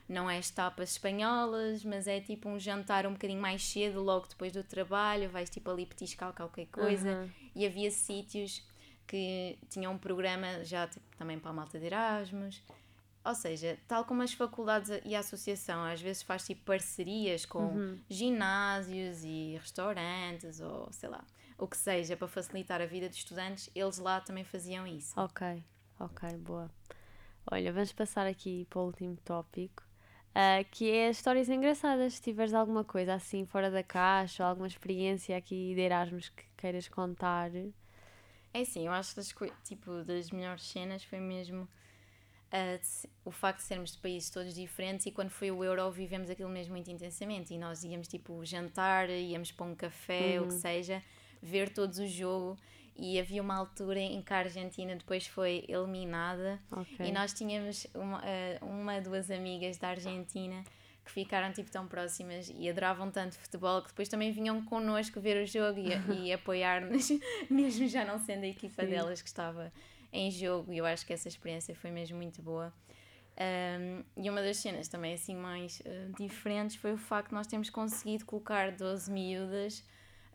não 0.08 0.30
é 0.30 0.38
as 0.38 0.50
tapas 0.50 0.92
espanholas, 0.92 1.84
mas 1.84 2.06
é 2.06 2.20
tipo 2.20 2.48
um 2.48 2.58
jantar 2.58 3.06
um 3.06 3.12
bocadinho 3.12 3.40
mais 3.40 3.64
cedo, 3.64 4.00
logo 4.00 4.26
depois 4.28 4.52
do 4.52 4.62
trabalho, 4.62 5.28
vais 5.28 5.50
tipo 5.50 5.70
ali 5.70 5.84
petiscar 5.84 6.32
qualquer 6.32 6.66
coisa. 6.66 7.10
Uhum. 7.10 7.30
E 7.54 7.66
havia 7.66 7.90
sítios 7.90 8.64
que 9.06 9.58
tinham 9.68 9.92
um 9.92 9.98
programa 9.98 10.64
já 10.64 10.86
tipo, 10.86 11.04
também 11.16 11.38
para 11.38 11.50
a 11.50 11.54
malta 11.54 11.78
de 11.78 11.86
Erasmus. 11.86 12.62
Ou 13.24 13.34
seja, 13.34 13.76
tal 13.88 14.04
como 14.04 14.22
as 14.22 14.32
faculdades 14.32 15.00
e 15.04 15.16
a 15.16 15.18
associação 15.18 15.84
às 15.84 16.00
vezes 16.00 16.22
faz 16.22 16.46
tipo 16.46 16.64
parcerias 16.64 17.44
com 17.44 17.64
uhum. 17.64 17.98
ginásios 18.08 19.24
e 19.24 19.58
restaurantes 19.60 20.60
ou 20.60 20.92
sei 20.92 21.08
lá, 21.08 21.24
o 21.58 21.66
que 21.66 21.76
seja 21.76 22.16
para 22.16 22.28
facilitar 22.28 22.80
a 22.80 22.86
vida 22.86 23.08
dos 23.08 23.18
estudantes, 23.18 23.68
eles 23.74 23.98
lá 23.98 24.20
também 24.20 24.44
faziam 24.44 24.86
isso. 24.86 25.18
Ok, 25.18 25.64
ok, 25.98 26.36
boa. 26.38 26.70
Olha, 27.50 27.72
vamos 27.72 27.92
passar 27.92 28.26
aqui 28.26 28.66
para 28.70 28.80
o 28.80 28.86
último 28.86 29.16
tópico, 29.24 29.82
uh, 30.36 30.64
que 30.70 30.90
é 30.90 31.10
histórias 31.10 31.48
engraçadas. 31.48 32.14
Se 32.14 32.22
tiveres 32.22 32.52
alguma 32.52 32.84
coisa 32.84 33.14
assim 33.14 33.46
fora 33.46 33.70
da 33.70 33.82
caixa 33.82 34.44
ou 34.44 34.50
alguma 34.50 34.68
experiência 34.68 35.36
aqui 35.36 35.74
de 35.74 35.80
Erasmus 35.80 36.28
que 36.28 36.44
queiras 36.56 36.88
contar. 36.88 37.50
É 38.52 38.64
sim, 38.64 38.86
eu 38.86 38.92
acho 38.92 39.10
que 39.10 39.16
das, 39.16 39.34
tipo, 39.64 40.04
das 40.04 40.30
melhores 40.30 40.62
cenas 40.62 41.02
foi 41.02 41.20
mesmo 41.20 41.62
uh, 41.62 43.08
o 43.24 43.30
facto 43.30 43.58
de 43.58 43.64
sermos 43.64 43.92
de 43.92 43.98
países 43.98 44.30
todos 44.30 44.54
diferentes 44.54 45.06
e 45.06 45.10
quando 45.10 45.30
foi 45.30 45.50
o 45.50 45.64
Euro 45.64 45.90
vivemos 45.90 46.30
aquilo 46.30 46.48
mesmo 46.48 46.72
muito 46.72 46.90
intensamente 46.90 47.52
e 47.52 47.58
nós 47.58 47.84
íamos 47.84 48.08
tipo 48.08 48.44
jantar, 48.44 49.10
íamos 49.10 49.52
para 49.52 49.66
um 49.66 49.74
café, 49.74 50.38
uhum. 50.38 50.46
o 50.46 50.48
que 50.48 50.54
uhum. 50.54 50.60
seja, 50.60 51.02
ver 51.42 51.70
todos 51.70 51.98
o 51.98 52.06
jogo 52.06 52.56
e 52.98 53.20
havia 53.20 53.42
uma 53.42 53.54
altura 53.54 54.00
em 54.00 54.22
que 54.22 54.32
a 54.32 54.38
Argentina 54.38 54.96
depois 54.96 55.26
foi 55.26 55.64
eliminada 55.68 56.58
okay. 56.70 57.06
e 57.06 57.12
nós 57.12 57.32
tínhamos 57.32 57.86
uma, 57.94 58.18
uh, 58.18 58.66
uma, 58.66 59.00
duas 59.00 59.30
amigas 59.30 59.76
da 59.76 59.88
Argentina 59.88 60.64
que 61.04 61.12
ficaram 61.12 61.52
tipo 61.52 61.70
tão 61.70 61.86
próximas 61.86 62.52
e 62.54 62.68
adoravam 62.68 63.10
tanto 63.10 63.38
futebol 63.38 63.80
que 63.82 63.88
depois 63.88 64.08
também 64.08 64.32
vinham 64.32 64.64
connosco 64.64 65.20
ver 65.20 65.42
o 65.42 65.46
jogo 65.46 65.78
e, 65.78 66.24
e 66.26 66.32
apoiar-nos, 66.34 67.10
mesmo 67.48 67.86
já 67.86 68.04
não 68.04 68.18
sendo 68.18 68.44
a 68.44 68.48
equipa 68.48 68.82
Sim. 68.82 68.90
delas 68.90 69.22
que 69.22 69.28
estava 69.28 69.72
em 70.12 70.30
jogo 70.30 70.72
e 70.72 70.78
eu 70.78 70.86
acho 70.86 71.06
que 71.06 71.12
essa 71.12 71.28
experiência 71.28 71.74
foi 71.74 71.90
mesmo 71.90 72.16
muito 72.16 72.42
boa. 72.42 72.72
Um, 73.38 74.02
e 74.16 74.30
uma 74.30 74.40
das 74.40 74.56
cenas 74.56 74.88
também 74.88 75.12
assim 75.12 75.36
mais 75.36 75.80
uh, 75.80 76.12
diferentes 76.16 76.76
foi 76.76 76.94
o 76.94 76.96
facto 76.96 77.28
de 77.28 77.34
nós 77.34 77.46
termos 77.46 77.68
conseguido 77.68 78.24
colocar 78.24 78.72
12 78.72 79.12
miúdas 79.12 79.84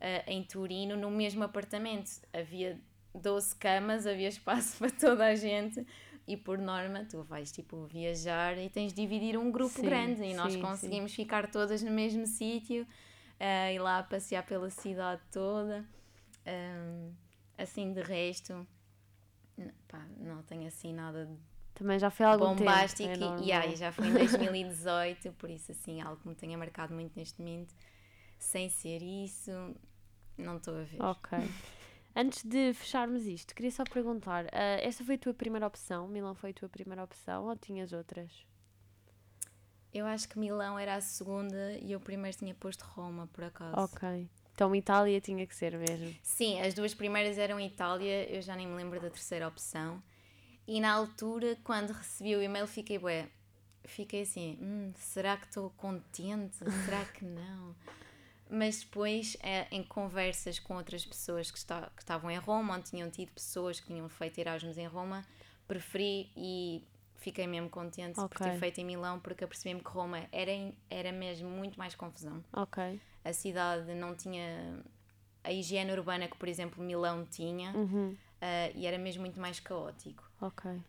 uh, 0.02 0.30
em 0.30 0.42
Turino 0.42 0.96
no 0.96 1.10
mesmo 1.10 1.44
apartamento. 1.44 2.10
Havia 2.32 2.78
12 3.14 3.54
camas, 3.56 4.06
havia 4.06 4.28
espaço 4.28 4.76
para 4.78 4.90
toda 4.90 5.24
a 5.24 5.34
gente 5.34 5.86
e 6.26 6.36
por 6.36 6.58
norma 6.58 7.04
tu 7.04 7.22
vais 7.22 7.50
tipo 7.50 7.84
viajar 7.86 8.58
e 8.58 8.68
tens 8.68 8.92
de 8.92 9.02
dividir 9.02 9.36
um 9.36 9.50
grupo 9.50 9.74
sim, 9.74 9.82
grande 9.82 10.22
e 10.22 10.34
nós 10.34 10.54
conseguimos 10.56 11.12
sim. 11.12 11.22
ficar 11.22 11.50
todas 11.50 11.82
no 11.82 11.90
mesmo 11.90 12.26
sítio 12.26 12.82
uh, 12.82 13.72
e 13.72 13.78
lá 13.78 14.02
passear 14.02 14.44
pela 14.44 14.70
cidade 14.70 15.22
toda. 15.30 15.84
Um, 16.46 17.12
assim 17.56 17.92
de 17.92 18.02
resto, 18.02 18.66
pá, 19.86 20.04
não 20.18 20.42
tenho 20.42 20.66
assim 20.66 20.92
nada 20.92 21.26
de 21.26 21.36
também 21.74 21.98
já 21.98 22.10
foi 22.10 22.26
algum 22.26 22.54
bombástico 22.54 23.08
tempo, 23.08 23.24
é 23.24 23.38
e 23.40 23.48
yeah, 23.48 23.74
já 23.74 23.90
foi 23.90 24.08
em 24.08 24.12
2018, 24.12 25.32
por 25.38 25.48
isso 25.48 25.72
assim 25.72 26.02
algo 26.02 26.20
que 26.20 26.28
me 26.28 26.34
tenha 26.34 26.56
marcado 26.58 26.92
muito 26.92 27.12
neste 27.16 27.40
momento. 27.40 27.74
Sem 28.38 28.68
ser 28.68 29.02
isso, 29.02 29.50
não 30.36 30.56
estou 30.56 30.74
a 30.74 30.82
ver. 30.82 31.02
Ok. 31.02 31.38
Antes 32.14 32.44
de 32.44 32.74
fecharmos 32.74 33.26
isto, 33.26 33.54
queria 33.54 33.70
só 33.70 33.84
perguntar: 33.84 34.44
uh, 34.44 34.48
esta 34.80 35.04
foi 35.04 35.14
a 35.14 35.18
tua 35.18 35.34
primeira 35.34 35.66
opção? 35.66 36.06
Milão 36.06 36.34
foi 36.34 36.50
a 36.50 36.54
tua 36.54 36.68
primeira 36.68 37.02
opção 37.02 37.46
ou 37.46 37.56
tinhas 37.56 37.92
outras? 37.92 38.30
Eu 39.92 40.06
acho 40.06 40.28
que 40.28 40.38
Milão 40.38 40.78
era 40.78 40.94
a 40.94 41.00
segunda 41.00 41.72
e 41.80 41.92
eu 41.92 42.00
primeiro 42.00 42.36
tinha 42.36 42.54
posto 42.54 42.82
Roma, 42.82 43.28
por 43.32 43.44
acaso. 43.44 43.74
Ok. 43.76 44.28
Então 44.54 44.74
Itália 44.74 45.20
tinha 45.20 45.46
que 45.46 45.54
ser 45.54 45.76
mesmo. 45.76 46.14
Sim, 46.22 46.60
as 46.60 46.74
duas 46.74 46.94
primeiras 46.94 47.38
eram 47.38 47.58
Itália, 47.58 48.30
eu 48.30 48.40
já 48.40 48.54
nem 48.54 48.66
me 48.66 48.74
lembro 48.74 49.00
da 49.00 49.10
terceira 49.10 49.48
opção. 49.48 50.02
E 50.66 50.80
na 50.80 50.92
altura, 50.92 51.58
quando 51.64 51.90
recebi 51.90 52.36
o 52.36 52.42
e-mail, 52.42 52.66
fiquei, 52.66 52.98
bué, 52.98 53.28
fiquei 53.84 54.22
assim, 54.22 54.58
hum, 54.60 54.92
será 54.96 55.36
que 55.36 55.46
estou 55.46 55.70
contente? 55.70 56.56
Será 56.84 57.04
que 57.06 57.24
não? 57.24 57.74
Mas 58.54 58.82
depois, 58.82 59.36
é, 59.40 59.66
em 59.70 59.82
conversas 59.82 60.58
com 60.58 60.76
outras 60.76 61.04
pessoas 61.04 61.50
que, 61.50 61.58
está, 61.58 61.90
que 61.96 62.02
estavam 62.02 62.30
em 62.30 62.38
Roma, 62.38 62.74
onde 62.74 62.90
tinham 62.90 63.10
tido 63.10 63.32
pessoas 63.32 63.80
que 63.80 63.86
tinham 63.86 64.08
feito 64.08 64.38
Erasmus 64.38 64.76
em 64.76 64.86
Roma, 64.86 65.24
preferi 65.66 66.30
e 66.36 66.84
fiquei 67.16 67.46
mesmo 67.46 67.70
contente 67.70 68.20
okay. 68.20 68.28
por 68.28 68.44
ter 68.44 68.58
feito 68.58 68.78
em 68.80 68.84
Milão, 68.84 69.18
porque 69.20 69.44
apercebi-me 69.44 69.80
que 69.82 69.90
Roma 69.90 70.26
era, 70.30 70.50
era 70.90 71.12
mesmo 71.12 71.48
muito 71.48 71.78
mais 71.78 71.94
confusão. 71.94 72.44
Ok 72.52 73.00
a 73.24 73.32
cidade 73.32 73.94
não 73.94 74.14
tinha 74.14 74.82
a 75.44 75.52
higiene 75.52 75.92
urbana 75.92 76.28
que, 76.28 76.36
por 76.36 76.48
exemplo, 76.48 76.82
Milão 76.82 77.24
tinha 77.24 77.72
uhum. 77.72 78.10
uh, 78.10 78.72
e 78.74 78.86
era 78.86 78.98
mesmo 78.98 79.22
muito 79.22 79.40
mais 79.40 79.60
caótico. 79.60 80.30
Ok. 80.42 80.68
Uh, 80.72 80.82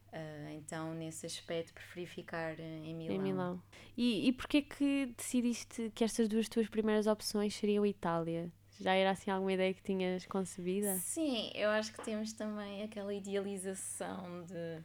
então, 0.57 0.95
nesse 0.95 1.27
aspecto, 1.27 1.73
preferi 1.73 2.07
ficar 2.07 2.59
em 2.59 2.95
Milão. 2.95 3.15
Em 3.15 3.19
Milão. 3.19 3.63
E, 3.95 4.27
e 4.27 4.33
porquê 4.33 4.63
que 4.63 5.13
decidiste 5.15 5.91
que 5.93 6.03
estas 6.03 6.27
duas 6.27 6.49
tuas 6.49 6.67
primeiras 6.67 7.05
opções 7.05 7.53
seriam 7.53 7.85
Itália? 7.85 8.51
Já 8.79 8.95
era 8.95 9.11
assim 9.11 9.29
alguma 9.29 9.53
ideia 9.53 9.71
que 9.71 9.83
tinhas 9.83 10.25
concebida? 10.25 10.95
Sim, 10.95 11.51
eu 11.53 11.69
acho 11.69 11.93
que 11.93 12.03
temos 12.03 12.33
também 12.33 12.81
aquela 12.81 13.13
idealização 13.13 14.43
de 14.43 14.81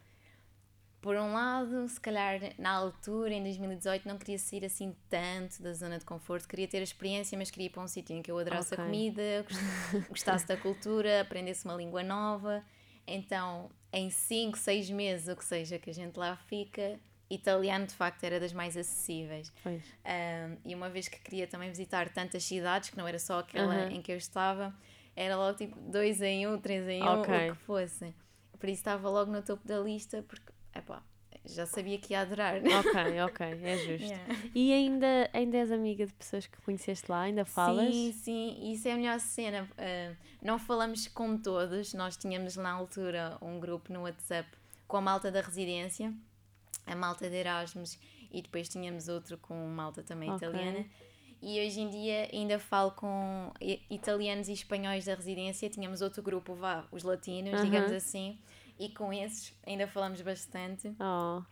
por 1.01 1.17
um 1.17 1.33
lado, 1.33 1.89
se 1.89 1.99
calhar 1.99 2.41
na 2.59 2.71
altura, 2.71 3.33
em 3.33 3.43
2018, 3.43 4.07
não 4.07 4.19
queria 4.19 4.39
sair 4.39 4.65
assim 4.65 4.95
tanto 5.09 5.63
da 5.63 5.73
zona 5.73 5.99
de 5.99 6.05
conforto, 6.05 6.47
queria 6.47 6.67
ter 6.67 6.79
a 6.79 6.83
experiência, 6.83 7.39
mas 7.39 7.51
queria 7.51 7.67
ir 7.67 7.71
para 7.71 7.83
um 7.83 7.89
sítio 7.89 8.15
em 8.15 8.21
que 8.21 8.31
eu 8.31 8.37
adorasse 8.37 8.75
okay. 8.75 8.85
a 8.85 8.87
comida, 8.87 9.47
gostasse 10.11 10.47
da 10.47 10.57
cultura, 10.57 11.23
aprendesse 11.23 11.65
uma 11.65 11.75
língua 11.75 12.03
nova. 12.03 12.63
Então, 13.09 13.71
em 13.93 14.11
5, 14.11 14.59
6 14.59 14.91
meses, 14.91 15.29
ou 15.29 15.37
que 15.37 15.45
seja, 15.45 15.79
que 15.79 15.91
a 15.91 15.95
gente 15.95 16.17
lá 16.17 16.37
fica, 16.37 17.01
italiano 17.31 17.87
de 17.87 17.95
facto 17.95 18.23
era 18.25 18.39
das 18.41 18.53
mais 18.53 18.77
acessíveis. 18.77 19.53
Um, 19.67 20.57
e 20.65 20.75
uma 20.75 20.89
vez 20.89 21.09
que 21.09 21.21
queria 21.21 21.47
também 21.47 21.69
visitar 21.69 22.09
tantas 22.11 22.45
cidades, 22.45 22.91
que 22.91 22.97
não 22.97 23.07
era 23.07 23.19
só 23.19 23.41
aquela 23.41 23.75
uhum. 23.75 23.91
em 23.91 24.03
que 24.03 24.13
eu 24.13 24.17
estava, 24.17 24.75
era 25.15 25.37
logo 25.37 25.57
tipo 25.57 25.79
dois 25.81 26.23
em 26.23 26.47
um, 26.47 26.59
três 26.59 26.87
em 26.89 27.03
um, 27.03 27.21
okay. 27.21 27.51
o 27.51 27.55
que 27.55 27.63
fosse. 27.63 28.15
Por 28.59 28.69
isso 28.69 28.81
estava 28.81 29.09
logo 29.09 29.31
no 29.31 29.43
topo 29.43 29.67
da 29.67 29.79
lista, 29.79 30.23
porque 30.27 30.53
epá, 30.75 31.03
já 31.49 31.67
sabia 31.67 31.99
que 31.99 32.13
ia 32.13 32.21
adorar. 32.21 32.57
Ok, 32.57 33.21
ok, 33.23 33.47
é 33.63 33.77
justo. 33.79 34.07
Yeah. 34.07 34.35
E 34.55 34.73
ainda, 34.73 35.31
ainda 35.33 35.57
és 35.57 35.73
amiga 35.73 36.07
de 36.07 36.13
pessoas 36.13 36.47
que 36.47 36.61
conheceste 36.63 37.11
lá? 37.11 37.23
Ainda 37.23 37.45
falas? 37.45 37.93
Sim, 37.93 38.13
sim, 38.13 38.73
isso 38.73 38.87
é 38.87 38.93
a 38.93 38.97
melhor 38.97 39.19
cena. 39.19 39.69
Uh, 39.73 40.17
não 40.43 40.59
falamos 40.59 41.09
com 41.09 41.37
todos, 41.39 41.95
nós 41.95 42.17
tínhamos 42.17 42.57
na 42.57 42.71
altura 42.71 43.39
um 43.41 43.59
grupo 43.59 43.93
no 43.93 44.03
WhatsApp 44.03 44.49
com 44.87 44.99
a 44.99 45.01
malta 45.01 45.31
da 45.31 45.41
residência, 45.41 46.13
a 46.87 46.95
malta 46.95 47.29
de 47.29 47.37
Erasmus 47.37 47.99
e 48.31 48.43
depois 48.43 48.69
tínhamos 48.69 49.09
outro 49.09 49.39
com 49.39 49.55
malta 49.69 50.03
também 50.03 50.31
okay. 50.31 50.49
italiana. 50.49 50.87
E 51.41 51.65
hoje 51.65 51.81
em 51.81 51.89
dia 51.89 52.29
ainda 52.33 52.59
falo 52.59 52.91
com 52.91 53.53
italianos 53.89 54.49
e 54.49 54.53
espanhóis 54.53 55.05
da 55.05 55.15
residência. 55.15 55.71
Tínhamos 55.71 56.03
outro 56.03 56.21
grupo, 56.21 56.55
vá, 56.55 56.85
os 56.91 57.05
latinos, 57.05 57.53
uh 57.53 57.57
-huh. 57.57 57.65
digamos 57.65 57.93
assim 57.93 58.39
e 58.79 58.89
com 58.91 59.13
esses 59.13 59.55
ainda 59.67 59.87
falamos 59.87 60.21
bastante. 60.23 60.95
Oh. 61.01 61.43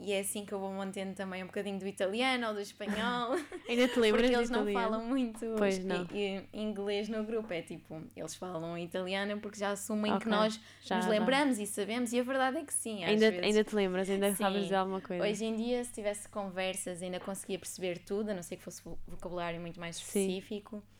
E 0.00 0.12
é 0.12 0.20
assim 0.20 0.44
que 0.44 0.52
eu 0.52 0.58
vou 0.58 0.72
mantendo 0.72 1.14
também 1.14 1.42
um 1.42 1.46
bocadinho 1.46 1.78
do 1.78 1.86
italiano 1.86 2.48
ou 2.48 2.54
do 2.54 2.60
espanhol. 2.60 3.36
Ainda 3.68 3.86
te 3.86 3.98
lembras 4.00 4.22
Porque 4.22 4.36
eles 4.36 4.50
não 4.50 4.66
falam 4.72 5.04
muito 5.06 5.54
pois 5.56 5.82
não. 5.84 6.06
inglês 6.52 7.08
no 7.08 7.22
grupo. 7.22 7.52
É 7.52 7.62
tipo, 7.62 8.02
eles 8.16 8.34
falam 8.34 8.76
italiano 8.76 9.40
porque 9.40 9.58
já 9.58 9.70
assumem 9.70 10.12
okay. 10.12 10.24
que 10.24 10.28
nós 10.28 10.60
já, 10.82 10.96
nos 10.96 11.06
lembramos 11.06 11.58
já. 11.58 11.62
e 11.62 11.66
sabemos. 11.66 12.12
E 12.12 12.18
a 12.18 12.24
verdade 12.24 12.58
é 12.58 12.64
que 12.64 12.74
sim. 12.74 13.04
Ainda, 13.04 13.28
ainda 13.28 13.62
te 13.62 13.74
lembras, 13.74 14.10
ainda 14.10 14.30
sim. 14.30 14.36
sabes 14.36 14.66
de 14.66 14.74
alguma 14.74 15.00
coisa. 15.00 15.24
Hoje 15.24 15.44
em 15.44 15.54
dia, 15.54 15.84
se 15.84 15.92
tivesse 15.92 16.28
conversas, 16.28 17.00
ainda 17.00 17.20
conseguia 17.20 17.58
perceber 17.58 17.98
tudo, 18.00 18.30
a 18.30 18.34
não 18.34 18.42
ser 18.42 18.56
que 18.56 18.64
fosse 18.64 18.82
vocabulário 19.06 19.60
muito 19.60 19.78
mais 19.78 19.96
específico. 19.96 20.78
Sim 20.78 20.93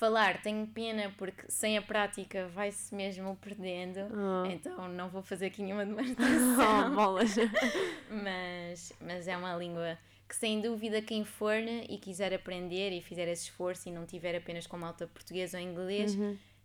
Falar 0.00 0.40
tenho 0.42 0.66
pena 0.66 1.12
porque 1.18 1.42
sem 1.48 1.76
a 1.76 1.82
prática 1.82 2.48
vai-se 2.48 2.94
mesmo 2.94 3.36
perdendo, 3.36 4.00
Oh. 4.10 4.46
então 4.46 4.88
não 4.88 5.10
vou 5.10 5.20
fazer 5.22 5.46
aqui 5.46 5.62
nenhuma 5.62 5.82
Oh, 5.84 5.86
demonstração. 5.86 6.94
bolas. 6.94 7.36
mas, 8.10 8.92
mas 9.00 9.28
é 9.28 9.36
uma 9.36 9.54
língua 9.54 9.98
que 10.28 10.34
sem 10.34 10.60
dúvida 10.60 11.02
quem 11.02 11.24
for 11.24 11.56
e 11.58 11.98
quiser 11.98 12.32
aprender 12.32 12.92
e 12.92 13.02
fizer 13.02 13.28
esse 13.28 13.44
esforço 13.44 13.88
e 13.88 13.92
não 13.92 14.06
tiver 14.06 14.34
apenas 14.36 14.66
com 14.66 14.78
malta 14.78 15.06
português 15.06 15.52
ou 15.54 15.60
inglês, 15.60 16.16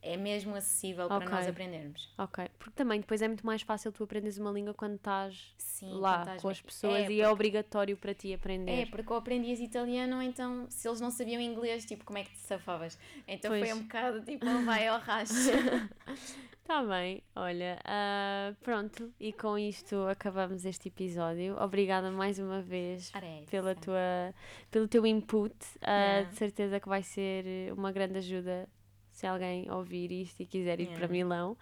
é 0.06 0.16
mesmo 0.16 0.56
acessível 0.56 1.08
para 1.08 1.18
Ok. 1.18 1.30
nós 1.30 1.48
aprendermos. 1.48 2.14
Ok, 2.18 2.48
porque 2.60 2.76
também 2.76 3.00
depois 3.00 3.22
é 3.22 3.28
muito 3.28 3.46
mais 3.46 3.64
fácil 3.64 3.92
tu 3.92 4.04
aprenderes 4.04 4.38
uma 4.38 4.52
língua 4.52 4.74
quando 4.74 4.96
estás 4.96 5.54
Sim, 5.58 5.94
lá 5.94 6.18
quando 6.18 6.22
estás 6.22 6.42
com 6.44 6.50
as 6.50 6.62
pessoas 6.62 7.00
é, 7.06 7.12
e 7.12 7.22
é 7.22 7.30
obrigatório 7.30 7.98
para 7.98 8.14
ti 8.14 8.34
aprender. 8.34 8.72
É, 8.72 8.86
porque 8.86 9.12
eu 9.12 9.18
aprendias 9.18 9.60
italiano, 9.60 10.22
então 10.22 10.68
se 10.70 10.88
eles 10.88 11.02
não 11.02 11.10
sabiam 11.10 11.42
inglês, 11.42 11.86
tipo, 11.86 12.06
como 12.06 12.20
é 12.20 12.24
que 12.24 12.32
te 12.32 12.40
safavas? 12.40 12.98
Então 13.28 13.50
Pois. 13.50 13.68
foi 13.68 13.74
um 13.74 13.82
bocado 13.82 14.22
tipo, 14.22 14.46
vai 14.64 14.88
ao 14.88 15.00
racha. 15.00 15.34
Tá 16.66 16.84
bem, 16.84 17.22
olha, 17.36 17.78
ah, 17.86 18.52
pronto, 18.64 19.14
e 19.20 19.32
com 19.32 19.56
isto 19.56 19.98
acabamos 20.08 20.66
este 20.66 20.88
episódio. 20.88 21.56
Obrigada 21.62 22.10
mais 22.10 22.40
uma 22.40 22.60
vez 22.60 23.12
é 23.14 23.44
pela 23.52 23.76
tua, 23.76 24.34
pelo 24.72 24.88
teu 24.88 25.06
input. 25.06 25.54
Yeah. 25.84 26.28
De 26.28 26.36
certeza 26.36 26.80
que 26.80 26.90
vai 26.90 27.04
ser 27.04 27.72
uma 27.72 27.92
grande 27.92 28.18
ajuda 28.18 28.68
se 29.16 29.26
alguém 29.26 29.70
ouvir 29.72 30.12
isto 30.12 30.42
e 30.42 30.46
quiser 30.46 30.80
ir 30.80 30.88
para 30.88 31.06
Yeah. 31.06 31.14
Milão. 31.14 31.58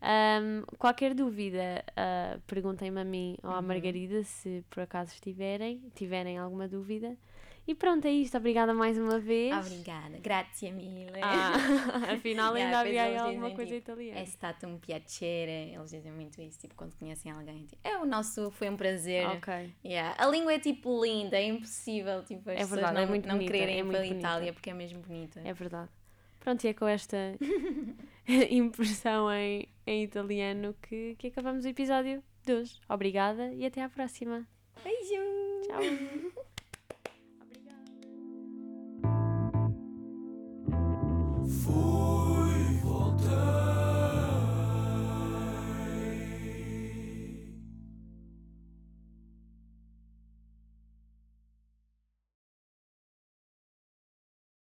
Ahm, 0.00 0.62
qualquer 0.78 1.12
dúvida, 1.14 1.84
ah, 1.96 2.38
perguntem-me 2.46 3.00
a 3.00 3.04
mim 3.04 3.36
ou 3.42 3.50
à 3.50 3.56
Uhum. 3.58 3.62
Margarida 3.66 4.22
se 4.22 4.64
por 4.70 4.80
acaso 4.82 5.12
estiverem, 5.14 5.82
tiverem 5.94 6.38
alguma 6.38 6.68
dúvida. 6.68 7.16
E 7.66 7.74
pronto, 7.74 8.06
é 8.06 8.10
isto. 8.10 8.34
Obrigada 8.38 8.72
mais 8.72 8.96
uma 8.96 9.18
vez. 9.18 9.54
Obrigada, 9.54 10.18
grazie 10.22 10.72
mille. 10.72 11.10
Ah, 11.20 11.52
afinal 12.14 12.54
ainda 12.54 12.78
havia 12.80 13.02
aí 13.02 13.16
alguma 13.16 13.50
coisa 13.50 13.74
tipo, 13.74 13.90
italiana. 13.90 14.20
É 14.20 14.24
stato 14.24 14.66
um 14.66 14.78
piacere, 14.78 15.74
eles 15.74 15.90
dizem 15.90 16.10
muito 16.12 16.40
isso, 16.40 16.58
tipo, 16.60 16.74
quando 16.74 16.94
conhecem 16.96 17.30
alguém. 17.30 17.66
Tipo, 17.66 17.86
é 17.86 17.98
o 17.98 18.06
nosso, 18.06 18.50
foi 18.52 18.70
um 18.70 18.76
prazer. 18.76 19.26
Ok. 19.26 19.70
Yeah. 19.84 20.14
A 20.16 20.26
língua 20.30 20.54
é 20.54 20.58
tipo 20.58 21.04
linda, 21.04 21.36
é 21.36 21.44
impossível 21.44 22.22
tipo, 22.24 22.48
as 22.48 22.56
É 22.56 22.58
pessoas 22.60 22.70
verdade, 22.70 22.94
não, 22.94 23.02
é 23.02 23.06
muito 23.06 23.28
não 23.28 23.34
bonita, 23.34 23.52
quererem 23.52 23.74
é 23.76 23.78
ir 23.80 23.84
para 23.86 23.98
a. 23.98 24.06
Itália 24.06 24.52
porque 24.54 24.70
é 24.70 24.74
mesmo 24.74 25.00
bonita. 25.00 25.40
É 25.44 25.52
verdade. 25.52 25.90
Pronto, 26.48 26.64
e 26.64 26.68
é 26.68 26.72
com 26.72 26.88
esta 26.88 27.36
impressão 28.48 29.30
em, 29.30 29.68
em 29.86 30.04
italiano 30.04 30.74
que, 30.80 31.14
que 31.16 31.26
acabamos 31.26 31.66
o 31.66 31.68
episódio 31.68 32.24
de 32.42 32.54
hoje. 32.54 32.80
Obrigada 32.88 33.52
e 33.52 33.66
até 33.66 33.82
à 33.82 33.88
próxima. 33.90 34.48
Beijo! 34.82 35.20
Tchau! 35.66 36.32